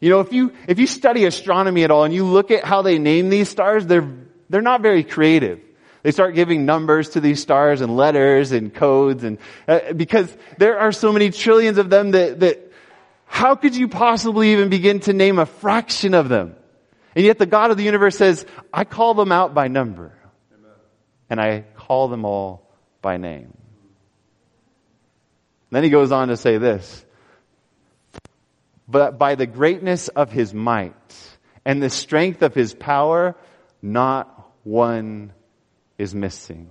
[0.00, 2.82] You know, if you, if you study astronomy at all and you look at how
[2.82, 4.10] they name these stars, they're,
[4.48, 5.60] they're not very creative.
[6.02, 9.38] They start giving numbers to these stars and letters and codes and,
[9.68, 12.72] uh, because there are so many trillions of them that, that
[13.26, 16.56] how could you possibly even begin to name a fraction of them?
[17.14, 20.12] And yet the God of the universe says, I call them out by number.
[20.52, 20.70] Amen.
[21.30, 22.68] And I call them all
[23.00, 23.56] by name.
[25.70, 27.04] Then he goes on to say this
[28.88, 30.92] but by the greatness of his might
[31.64, 33.34] and the strength of his power,
[33.80, 35.32] not one
[36.02, 36.68] is missing.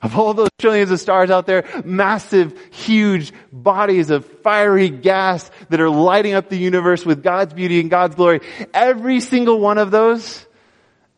[0.00, 5.80] Of all those trillions of stars out there, massive, huge bodies of fiery gas that
[5.80, 8.40] are lighting up the universe with God's beauty and God's glory,
[8.72, 10.46] every single one of those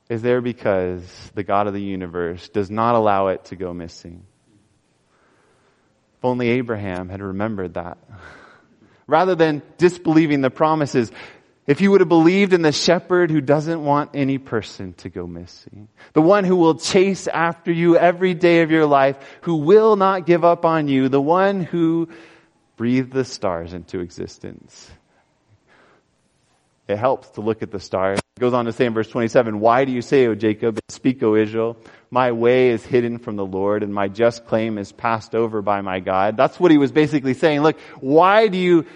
[0.08, 1.02] is there because
[1.34, 4.24] the God of the universe does not allow it to go missing.
[6.18, 7.98] If only Abraham had remembered that
[9.06, 11.10] rather than disbelieving the promises.
[11.66, 15.26] If you would have believed in the shepherd who doesn't want any person to go
[15.26, 19.96] missing, the one who will chase after you every day of your life, who will
[19.96, 22.08] not give up on you, the one who
[22.76, 24.90] breathed the stars into existence.
[26.88, 28.20] It helps to look at the stars.
[28.36, 31.22] It goes on to say in verse 27, Why do you say, O Jacob, speak,
[31.22, 31.76] O Israel?
[32.10, 35.80] my way is hidden from the Lord and my just claim is passed over by
[35.80, 36.36] my God.
[36.36, 37.60] That's what he was basically saying.
[37.60, 38.86] Look, why do you,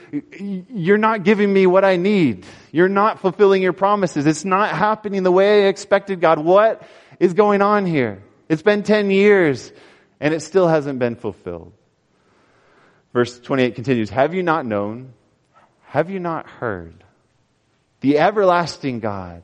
[0.70, 2.46] you're not giving me what I need.
[2.72, 4.26] You're not fulfilling your promises.
[4.26, 6.38] It's not happening the way I expected, God.
[6.38, 6.83] What
[7.18, 8.22] is going on here?
[8.48, 9.72] It's been 10 years
[10.20, 11.72] and it still hasn't been fulfilled.
[13.12, 15.14] Verse 28 continues, have you not known?
[15.87, 17.03] Have you not heard?
[18.00, 19.42] The everlasting God,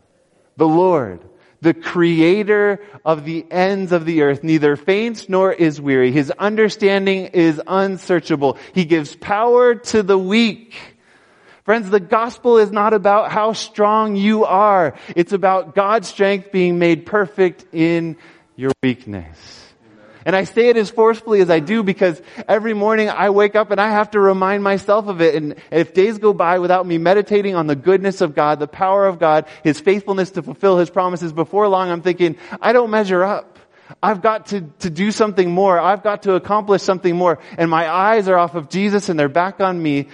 [0.57, 1.21] the Lord,
[1.61, 6.13] the creator of the ends of the earth neither faints nor is weary.
[6.13, 8.59] His understanding is unsearchable.
[8.73, 10.75] He gives power to the weak.
[11.65, 14.97] Friends, the gospel is not about how strong you are.
[15.17, 18.17] It's about God's strength being made perfect in
[18.55, 19.66] your weakness.
[20.27, 23.71] And I say it as forcefully as I do because every morning I wake up
[23.71, 25.37] and I have to remind myself of it.
[25.37, 29.07] And if days go by without me meditating on the goodness of God, the power
[29.07, 33.23] of God, His faithfulness to fulfill His promises, before long I'm thinking, I don't measure
[33.23, 33.61] up.
[34.03, 35.79] I've got to, to do something more.
[35.79, 37.39] I've got to accomplish something more.
[37.57, 40.09] And my eyes are off of Jesus and they're back on me.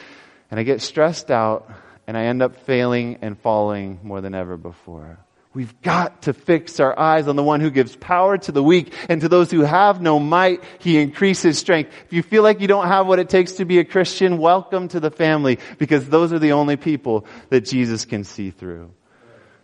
[0.51, 1.71] And I get stressed out
[2.07, 5.19] and I end up failing and falling more than ever before.
[5.55, 8.95] We've got to fix our eyes on the one who gives power to the weak
[9.11, 11.93] and to those who have no might, he increases strength.
[12.07, 14.89] If you feel like you don't have what it takes to be a Christian, welcome
[14.89, 18.93] to the family because those are the only people that Jesus can see through.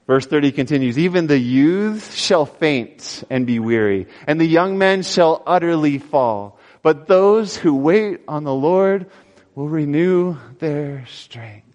[0.07, 5.03] Verse 30 continues, even the youths shall faint and be weary and the young men
[5.03, 6.59] shall utterly fall.
[6.83, 9.11] But those who wait on the Lord
[9.55, 11.68] will renew their strength.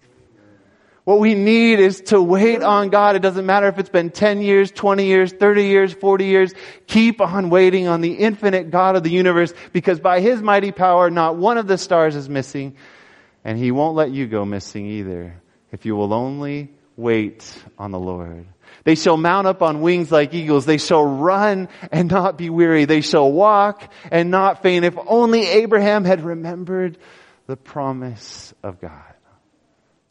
[1.04, 3.14] What we need is to wait on God.
[3.14, 6.54] It doesn't matter if it's been 10 years, 20 years, 30 years, 40 years.
[6.86, 11.10] Keep on waiting on the infinite God of the universe because by His mighty power,
[11.10, 12.76] not one of the stars is missing
[13.44, 15.34] and He won't let you go missing either
[15.72, 18.46] if you will only wait on the Lord.
[18.84, 20.64] They shall mount up on wings like eagles.
[20.64, 22.86] They shall run and not be weary.
[22.86, 24.84] They shall walk and not faint.
[24.84, 26.98] If only Abraham had remembered
[27.46, 29.13] the promise of God.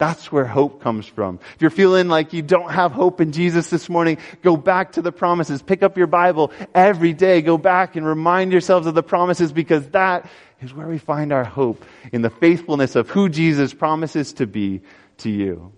[0.03, 1.39] That's where hope comes from.
[1.55, 5.01] If you're feeling like you don't have hope in Jesus this morning, go back to
[5.01, 5.61] the promises.
[5.61, 7.41] Pick up your Bible every day.
[7.41, 11.45] Go back and remind yourselves of the promises because that is where we find our
[11.45, 14.81] hope in the faithfulness of who Jesus promises to be
[15.19, 15.71] to you.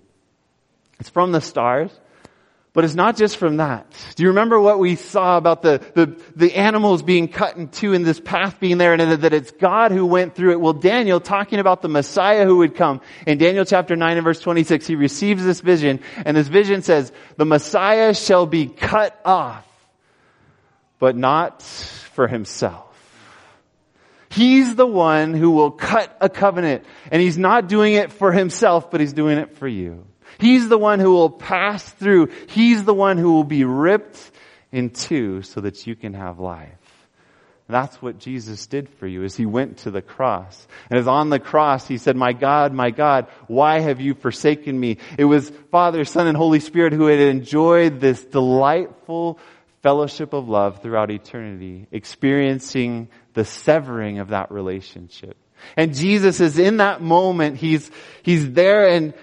[1.00, 1.92] It's from the stars.
[2.76, 3.90] But it's not just from that.
[4.16, 7.94] Do you remember what we saw about the, the, the animals being cut in two
[7.94, 10.60] and this path being there and that it's God who went through it?
[10.60, 14.42] Well, Daniel talking about the Messiah who would come in Daniel chapter 9 and verse
[14.42, 19.66] 26, he receives this vision and this vision says, the Messiah shall be cut off,
[21.00, 22.84] but not for himself.
[24.30, 28.92] He's the one who will cut a covenant and he's not doing it for himself,
[28.92, 30.06] but he's doing it for you.
[30.40, 32.30] He's the one who will pass through.
[32.48, 34.32] He's the one who will be ripped
[34.72, 36.70] in two so that you can have life.
[37.68, 40.68] That's what Jesus did for you as he went to the cross.
[40.90, 44.80] And as on the cross, he said, my God, my God, why have you forsaken
[44.80, 44.98] me?
[45.18, 49.40] It was Father, Son, and Holy Spirit who had enjoyed this delightful
[49.82, 55.36] fellowship of love throughout eternity, experiencing the severing of that relationship.
[55.76, 57.90] And Jesus is in that moment, he's,
[58.22, 59.16] he's there and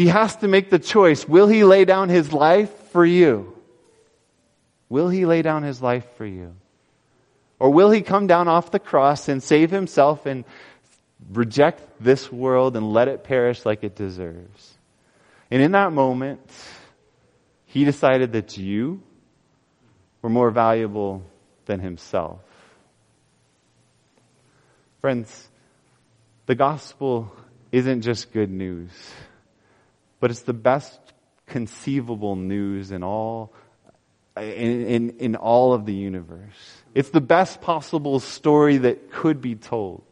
[0.00, 1.28] he has to make the choice.
[1.28, 3.54] Will he lay down his life for you?
[4.88, 6.56] Will he lay down his life for you?
[7.58, 10.46] Or will he come down off the cross and save himself and
[11.30, 14.78] reject this world and let it perish like it deserves?
[15.50, 16.40] And in that moment,
[17.66, 19.02] he decided that you
[20.22, 21.22] were more valuable
[21.66, 22.40] than himself.
[25.02, 25.46] Friends,
[26.46, 27.30] the gospel
[27.70, 28.88] isn't just good news,
[30.20, 31.00] but it's the best
[31.46, 33.52] conceivable news in all
[34.36, 36.82] in, in, in all of the universe.
[36.94, 40.02] It's the best possible story that could be told.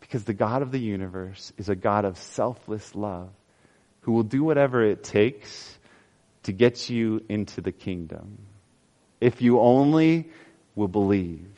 [0.00, 3.30] Because the God of the universe is a God of selfless love
[4.02, 5.78] who will do whatever it takes
[6.44, 8.38] to get you into the kingdom.
[9.20, 10.30] If you only
[10.76, 11.48] will believe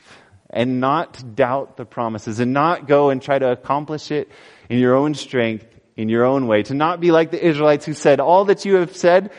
[0.49, 4.31] and not doubt the promises and not go and try to accomplish it
[4.71, 5.67] in your own strength,
[5.99, 8.77] in your own way, to not be like the Israelites who said, all that you
[8.77, 9.33] have said,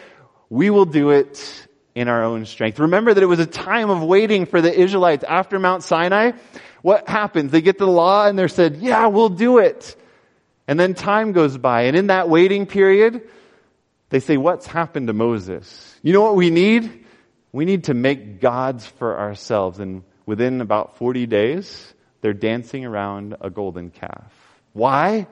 [0.50, 2.80] we will do it in our own strength.
[2.80, 6.34] Remember that it was a time of waiting for the Israelites after Mount Sinai.
[6.82, 7.54] What happens?
[7.54, 9.96] They get the law and they're said, yeah, we'll do it.
[10.68, 11.84] And then time goes by.
[11.84, 13.22] And in that waiting period,
[14.10, 15.98] they say, what's happened to Moses?
[16.04, 17.06] You know what we need?
[17.54, 19.80] We need to make gods for ourselves.
[19.80, 24.34] And within about 40 days, they're dancing around a golden calf.
[24.74, 25.26] Why?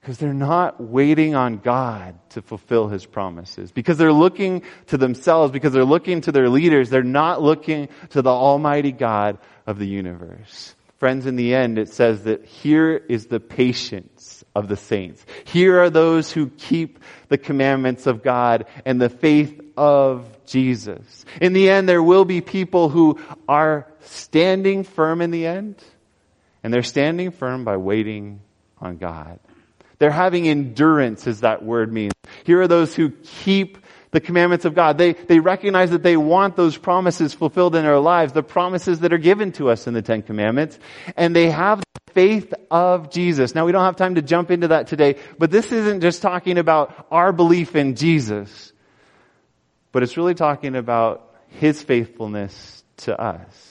[0.00, 3.72] Because they're not waiting on God to fulfill His promises.
[3.72, 8.22] Because they're looking to themselves, because they're looking to their leaders, they're not looking to
[8.22, 10.74] the Almighty God of the universe.
[10.98, 15.24] Friends, in the end, it says that here is the patience of the saints.
[15.44, 21.24] Here are those who keep the commandments of God and the faith of Jesus.
[21.40, 25.76] In the end, there will be people who are standing firm in the end,
[26.64, 28.40] and they're standing firm by waiting
[28.80, 29.38] on God.
[29.98, 32.12] They're having endurance, as that word means.
[32.44, 33.78] Here are those who keep
[34.10, 34.96] the commandments of God.
[34.96, 39.12] They, they recognize that they want those promises fulfilled in their lives, the promises that
[39.12, 40.78] are given to us in the Ten Commandments,
[41.16, 43.54] and they have the faith of Jesus.
[43.54, 46.58] Now we don't have time to jump into that today, but this isn't just talking
[46.58, 48.72] about our belief in Jesus,
[49.92, 53.67] but it's really talking about His faithfulness to us.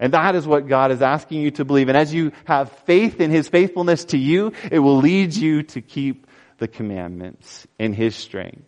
[0.00, 1.88] And that is what God is asking you to believe.
[1.88, 5.80] And as you have faith in His faithfulness to you, it will lead you to
[5.80, 6.26] keep
[6.58, 8.62] the commandments in His strength.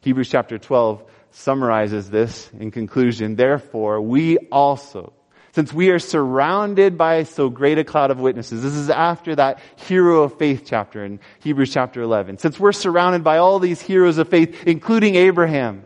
[0.00, 3.36] Hebrews chapter 12 summarizes this in conclusion.
[3.36, 5.12] Therefore, we also,
[5.52, 9.60] since we are surrounded by so great a cloud of witnesses, this is after that
[9.76, 12.38] hero of faith chapter in Hebrews chapter 11.
[12.38, 15.84] Since we're surrounded by all these heroes of faith, including Abraham,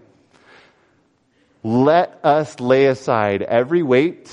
[1.64, 4.28] let us lay aside every weight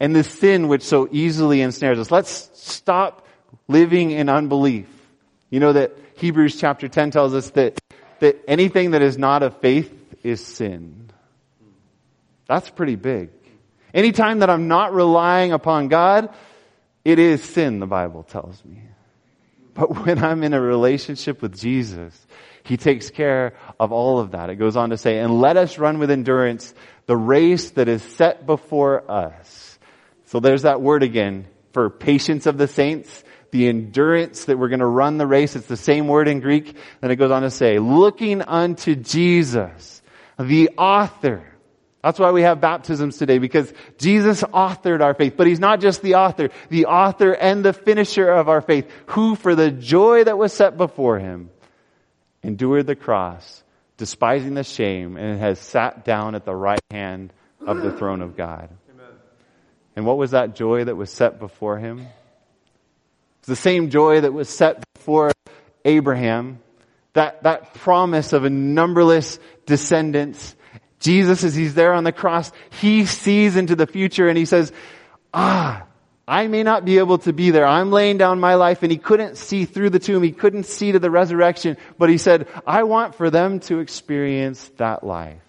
[0.00, 2.10] and the sin which so easily ensnares us.
[2.10, 3.26] Let's stop
[3.68, 4.88] living in unbelief.
[5.50, 7.78] You know that Hebrews chapter 10 tells us that,
[8.20, 9.92] that anything that is not of faith
[10.24, 11.10] is sin.
[12.46, 13.28] That's pretty big.
[13.92, 16.32] Anytime that I'm not relying upon God,
[17.04, 18.82] it is sin, the Bible tells me.
[19.74, 22.26] But when I'm in a relationship with Jesus,
[22.62, 24.48] He takes care of all of that.
[24.48, 26.72] It goes on to say, and let us run with endurance
[27.06, 29.69] the race that is set before us
[30.30, 34.78] so there's that word again for patience of the saints, the endurance that we're going
[34.78, 35.56] to run the race.
[35.56, 36.76] It's the same word in Greek.
[37.00, 40.00] Then it goes on to say, looking unto Jesus,
[40.38, 41.44] the author.
[42.00, 45.34] That's why we have baptisms today, because Jesus authored our faith.
[45.36, 49.34] But He's not just the author, the author and the finisher of our faith, who
[49.34, 51.50] for the joy that was set before Him
[52.44, 53.64] endured the cross,
[53.96, 57.32] despising the shame, and has sat down at the right hand
[57.66, 58.70] of the throne of God.
[59.96, 62.06] And what was that joy that was set before him?
[63.40, 65.32] It's the same joy that was set before
[65.84, 66.60] Abraham.
[67.14, 70.54] That, that promise of a numberless descendants.
[71.00, 74.72] Jesus, as he's there on the cross, he sees into the future and he says,
[75.34, 75.84] ah,
[76.28, 77.66] I may not be able to be there.
[77.66, 80.22] I'm laying down my life and he couldn't see through the tomb.
[80.22, 84.70] He couldn't see to the resurrection, but he said, I want for them to experience
[84.76, 85.42] that life.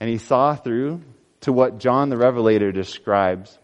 [0.00, 1.02] And he saw through
[1.42, 3.58] to what John the Revelator describes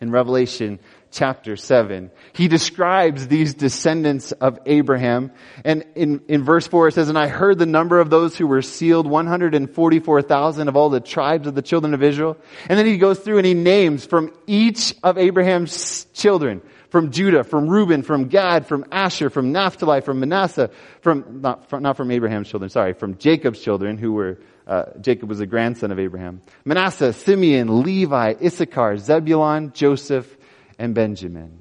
[0.00, 0.78] in Revelation
[1.10, 2.10] chapter 7.
[2.32, 5.32] He describes these descendants of Abraham.
[5.64, 8.46] And in, in verse 4 it says, And I heard the number of those who
[8.46, 12.36] were sealed, 144,000 of all the tribes of the children of Israel.
[12.68, 17.44] And then he goes through and he names from each of Abraham's children, from Judah,
[17.44, 20.70] from Reuben, from Gad, from Asher, from Naphtali, from Manasseh,
[21.00, 24.38] from, not from, not from Abraham's children, sorry, from Jacob's children who were
[24.68, 26.42] uh, Jacob was a grandson of Abraham.
[26.64, 30.36] Manasseh, Simeon, Levi, Issachar, Zebulon, Joseph,
[30.78, 31.58] and Benjamin.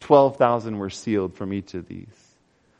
[0.00, 2.06] 12,000 were sealed from each of these.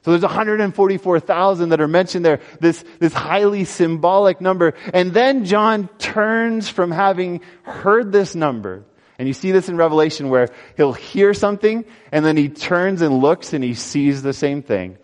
[0.03, 4.74] So there's 144,000 that are mentioned there, this, this highly symbolic number.
[4.95, 8.84] And then John turns from having heard this number.
[9.18, 13.20] And you see this in Revelation where he'll hear something and then he turns and
[13.20, 14.97] looks and he sees the same thing.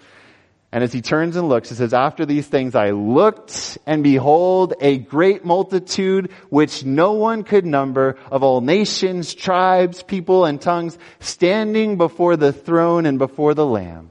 [0.76, 4.74] And as he turns and looks, it says, after these things I looked and behold
[4.82, 10.98] a great multitude which no one could number of all nations, tribes, people, and tongues
[11.18, 14.10] standing before the throne and before the Lamb,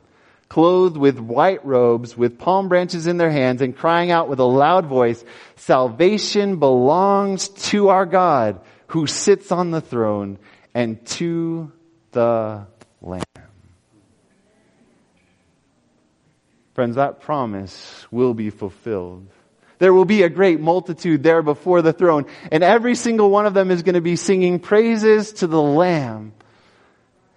[0.49, 4.43] clothed with white robes, with palm branches in their hands and crying out with a
[4.43, 5.23] loud voice,
[5.57, 10.39] salvation belongs to our God who sits on the throne
[10.73, 11.71] and to
[12.11, 12.65] the
[13.03, 13.44] Lamb.
[16.75, 19.27] Friends, that promise will be fulfilled.
[19.79, 23.53] There will be a great multitude there before the throne, and every single one of
[23.53, 26.33] them is going to be singing praises to the Lamb.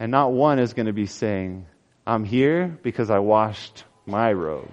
[0.01, 1.67] And not one is going to be saying,
[2.05, 4.71] I'm here because I washed my robe.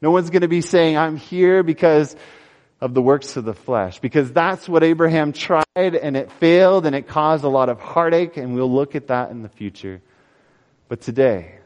[0.00, 2.16] No one's going to be saying, I'm here because
[2.80, 3.98] of the works of the flesh.
[4.00, 8.38] Because that's what Abraham tried and it failed and it caused a lot of heartache
[8.38, 10.00] and we'll look at that in the future.
[10.88, 11.59] But today,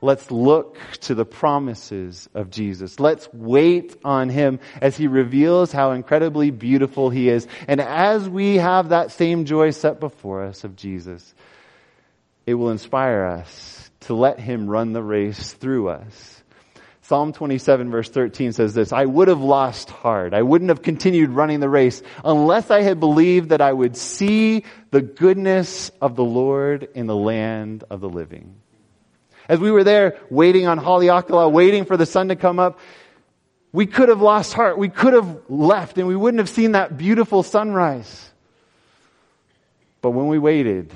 [0.00, 3.00] Let's look to the promises of Jesus.
[3.00, 7.48] Let's wait on Him as He reveals how incredibly beautiful He is.
[7.66, 11.34] And as we have that same joy set before us of Jesus,
[12.46, 16.42] it will inspire us to let Him run the race through us.
[17.02, 20.32] Psalm 27 verse 13 says this, I would have lost heart.
[20.32, 24.64] I wouldn't have continued running the race unless I had believed that I would see
[24.90, 28.60] the goodness of the Lord in the land of the living.
[29.48, 32.78] As we were there waiting on Haleakala, waiting for the sun to come up,
[33.72, 34.78] we could have lost heart.
[34.78, 38.30] We could have left and we wouldn't have seen that beautiful sunrise.
[40.02, 40.92] But when we waited,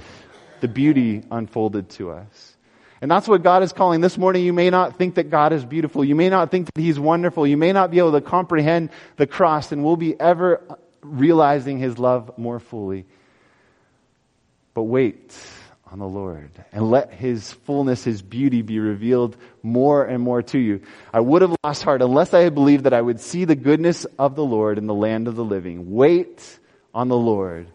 [0.61, 2.57] the beauty unfolded to us.
[3.01, 4.01] And that's what God is calling.
[4.01, 6.05] This morning, you may not think that God is beautiful.
[6.05, 7.47] You may not think that He's wonderful.
[7.47, 10.63] You may not be able to comprehend the cross and we'll be ever
[11.03, 13.07] realizing His love more fully.
[14.73, 15.37] But wait
[15.93, 20.59] on the Lord and let His fullness, His beauty be revealed more and more to
[20.59, 20.81] you.
[21.13, 24.07] I would have lost heart unless I had believed that I would see the goodness
[24.19, 25.93] of the Lord in the land of the living.
[25.93, 26.59] Wait
[26.95, 27.69] on the Lord.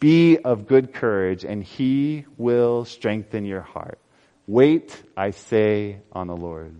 [0.00, 4.00] Be of good courage and He will strengthen your heart.
[4.48, 6.74] Wait, I say, on the Lord.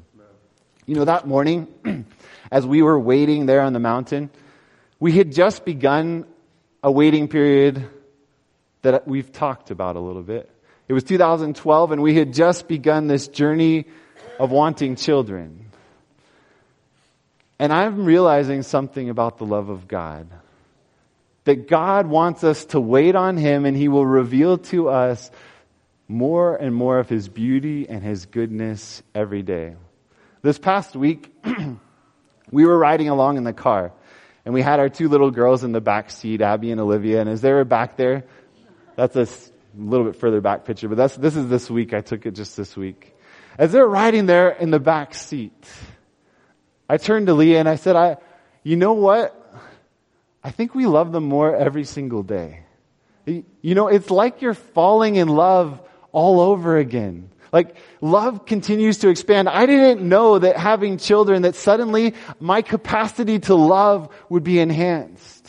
[0.86, 1.68] You know, that morning,
[2.50, 4.28] as we were waiting there on the mountain,
[4.98, 6.26] we had just begun
[6.82, 7.88] a waiting period
[8.82, 10.50] that we've talked about a little bit.
[10.90, 13.84] It was 2012 and we had just begun this journey
[14.40, 15.66] of wanting children.
[17.60, 20.26] And I'm realizing something about the love of God.
[21.44, 25.30] That God wants us to wait on Him and He will reveal to us
[26.08, 29.76] more and more of His beauty and His goodness every day.
[30.42, 31.32] This past week,
[32.50, 33.92] we were riding along in the car
[34.44, 37.30] and we had our two little girls in the back seat, Abby and Olivia, and
[37.30, 38.24] as they were back there,
[38.96, 39.28] that's a
[39.76, 41.94] little bit further back picture, but that's, this is this week.
[41.94, 43.14] I took it just this week.
[43.58, 45.68] As they're riding there in the back seat,
[46.88, 48.16] I turned to Leah and I said, I,
[48.62, 49.36] you know what?
[50.42, 52.64] I think we love them more every single day.
[53.26, 55.80] You know, it's like you're falling in love
[56.12, 57.30] all over again.
[57.52, 59.48] Like, love continues to expand.
[59.48, 65.39] I didn't know that having children, that suddenly my capacity to love would be enhanced.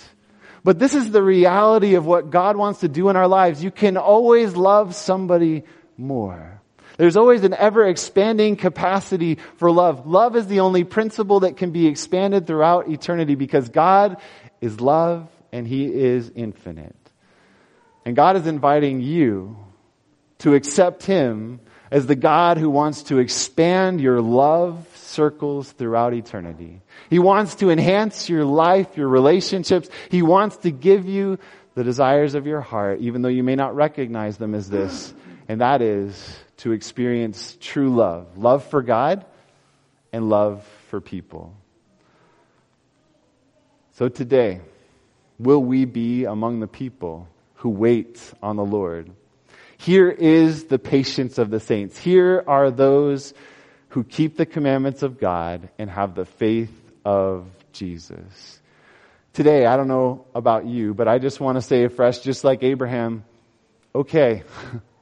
[0.63, 3.63] But this is the reality of what God wants to do in our lives.
[3.63, 5.63] You can always love somebody
[5.97, 6.61] more.
[6.97, 10.05] There's always an ever expanding capacity for love.
[10.05, 14.17] Love is the only principle that can be expanded throughout eternity because God
[14.59, 16.95] is love and He is infinite.
[18.05, 19.57] And God is inviting you
[20.39, 21.59] to accept Him
[21.89, 26.81] as the God who wants to expand your love circles throughout eternity.
[27.09, 29.89] He wants to enhance your life, your relationships.
[30.09, 31.37] He wants to give you
[31.75, 35.13] the desires of your heart, even though you may not recognize them as this.
[35.47, 38.37] And that is to experience true love.
[38.37, 39.25] Love for God
[40.11, 41.55] and love for people.
[43.93, 44.61] So today,
[45.37, 49.11] will we be among the people who wait on the Lord?
[49.77, 51.97] Here is the patience of the saints.
[51.97, 53.33] Here are those
[53.91, 56.71] who keep the commandments of God and have the faith
[57.03, 58.59] of Jesus.
[59.33, 62.63] Today, I don't know about you, but I just want to say afresh, just like
[62.63, 63.25] Abraham,
[63.93, 64.43] okay,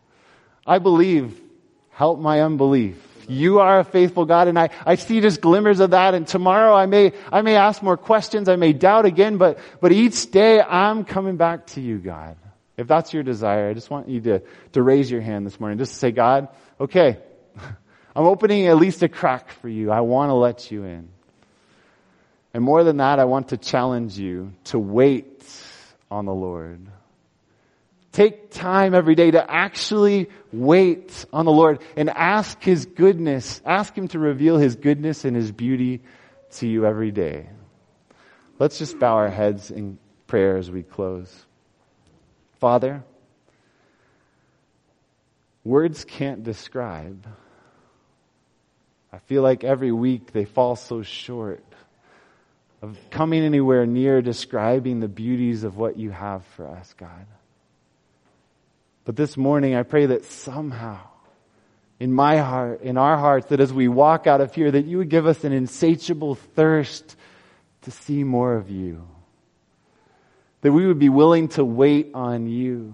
[0.67, 1.39] I believe,
[1.91, 3.05] help my unbelief.
[3.27, 6.73] You are a faithful God and I, I see just glimmers of that and tomorrow
[6.73, 10.59] I may, I may ask more questions, I may doubt again, but, but each day
[10.59, 12.37] I'm coming back to you, God.
[12.75, 15.77] If that's your desire, I just want you to, to raise your hand this morning,
[15.77, 16.47] just to say, God,
[16.79, 17.19] okay,
[18.15, 19.91] I'm opening at least a crack for you.
[19.91, 21.09] I want to let you in.
[22.53, 25.45] And more than that, I want to challenge you to wait
[26.09, 26.87] on the Lord.
[28.11, 33.61] Take time every day to actually wait on the Lord and ask His goodness.
[33.65, 36.01] Ask Him to reveal His goodness and His beauty
[36.53, 37.47] to you every day.
[38.57, 41.45] Let's just bow our heads in prayer as we close.
[42.59, 43.03] Father,
[45.63, 47.27] words can't describe.
[49.11, 51.63] I feel like every week they fall so short
[52.81, 57.25] of coming anywhere near describing the beauties of what you have for us, God.
[59.05, 60.99] But this morning, I pray that somehow,
[61.99, 64.99] in my heart, in our hearts, that as we walk out of here, that you
[64.99, 67.15] would give us an insatiable thirst
[67.81, 69.07] to see more of you.
[70.61, 72.93] That we would be willing to wait on you.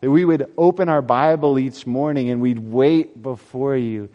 [0.00, 4.08] That we would open our Bible each morning and we'd wait before you,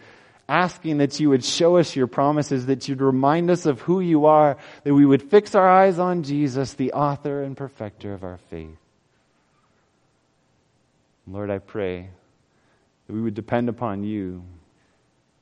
[0.51, 4.25] asking that you would show us your promises, that you'd remind us of who you
[4.25, 8.37] are, that we would fix our eyes on Jesus, the author and perfecter of our
[8.49, 8.77] faith.
[11.25, 12.09] Lord, I pray
[13.07, 14.43] that we would depend upon you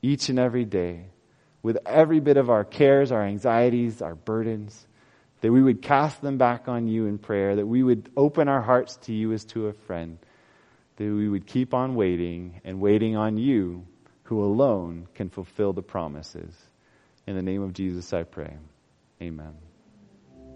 [0.00, 1.06] each and every day
[1.60, 4.86] with every bit of our cares, our anxieties, our burdens,
[5.40, 8.62] that we would cast them back on you in prayer, that we would open our
[8.62, 10.18] hearts to you as to a friend,
[10.98, 13.84] that we would keep on waiting and waiting on you
[14.30, 16.54] who alone can fulfill the promises.
[17.26, 18.56] In the name of Jesus, I pray.
[19.20, 19.69] Amen.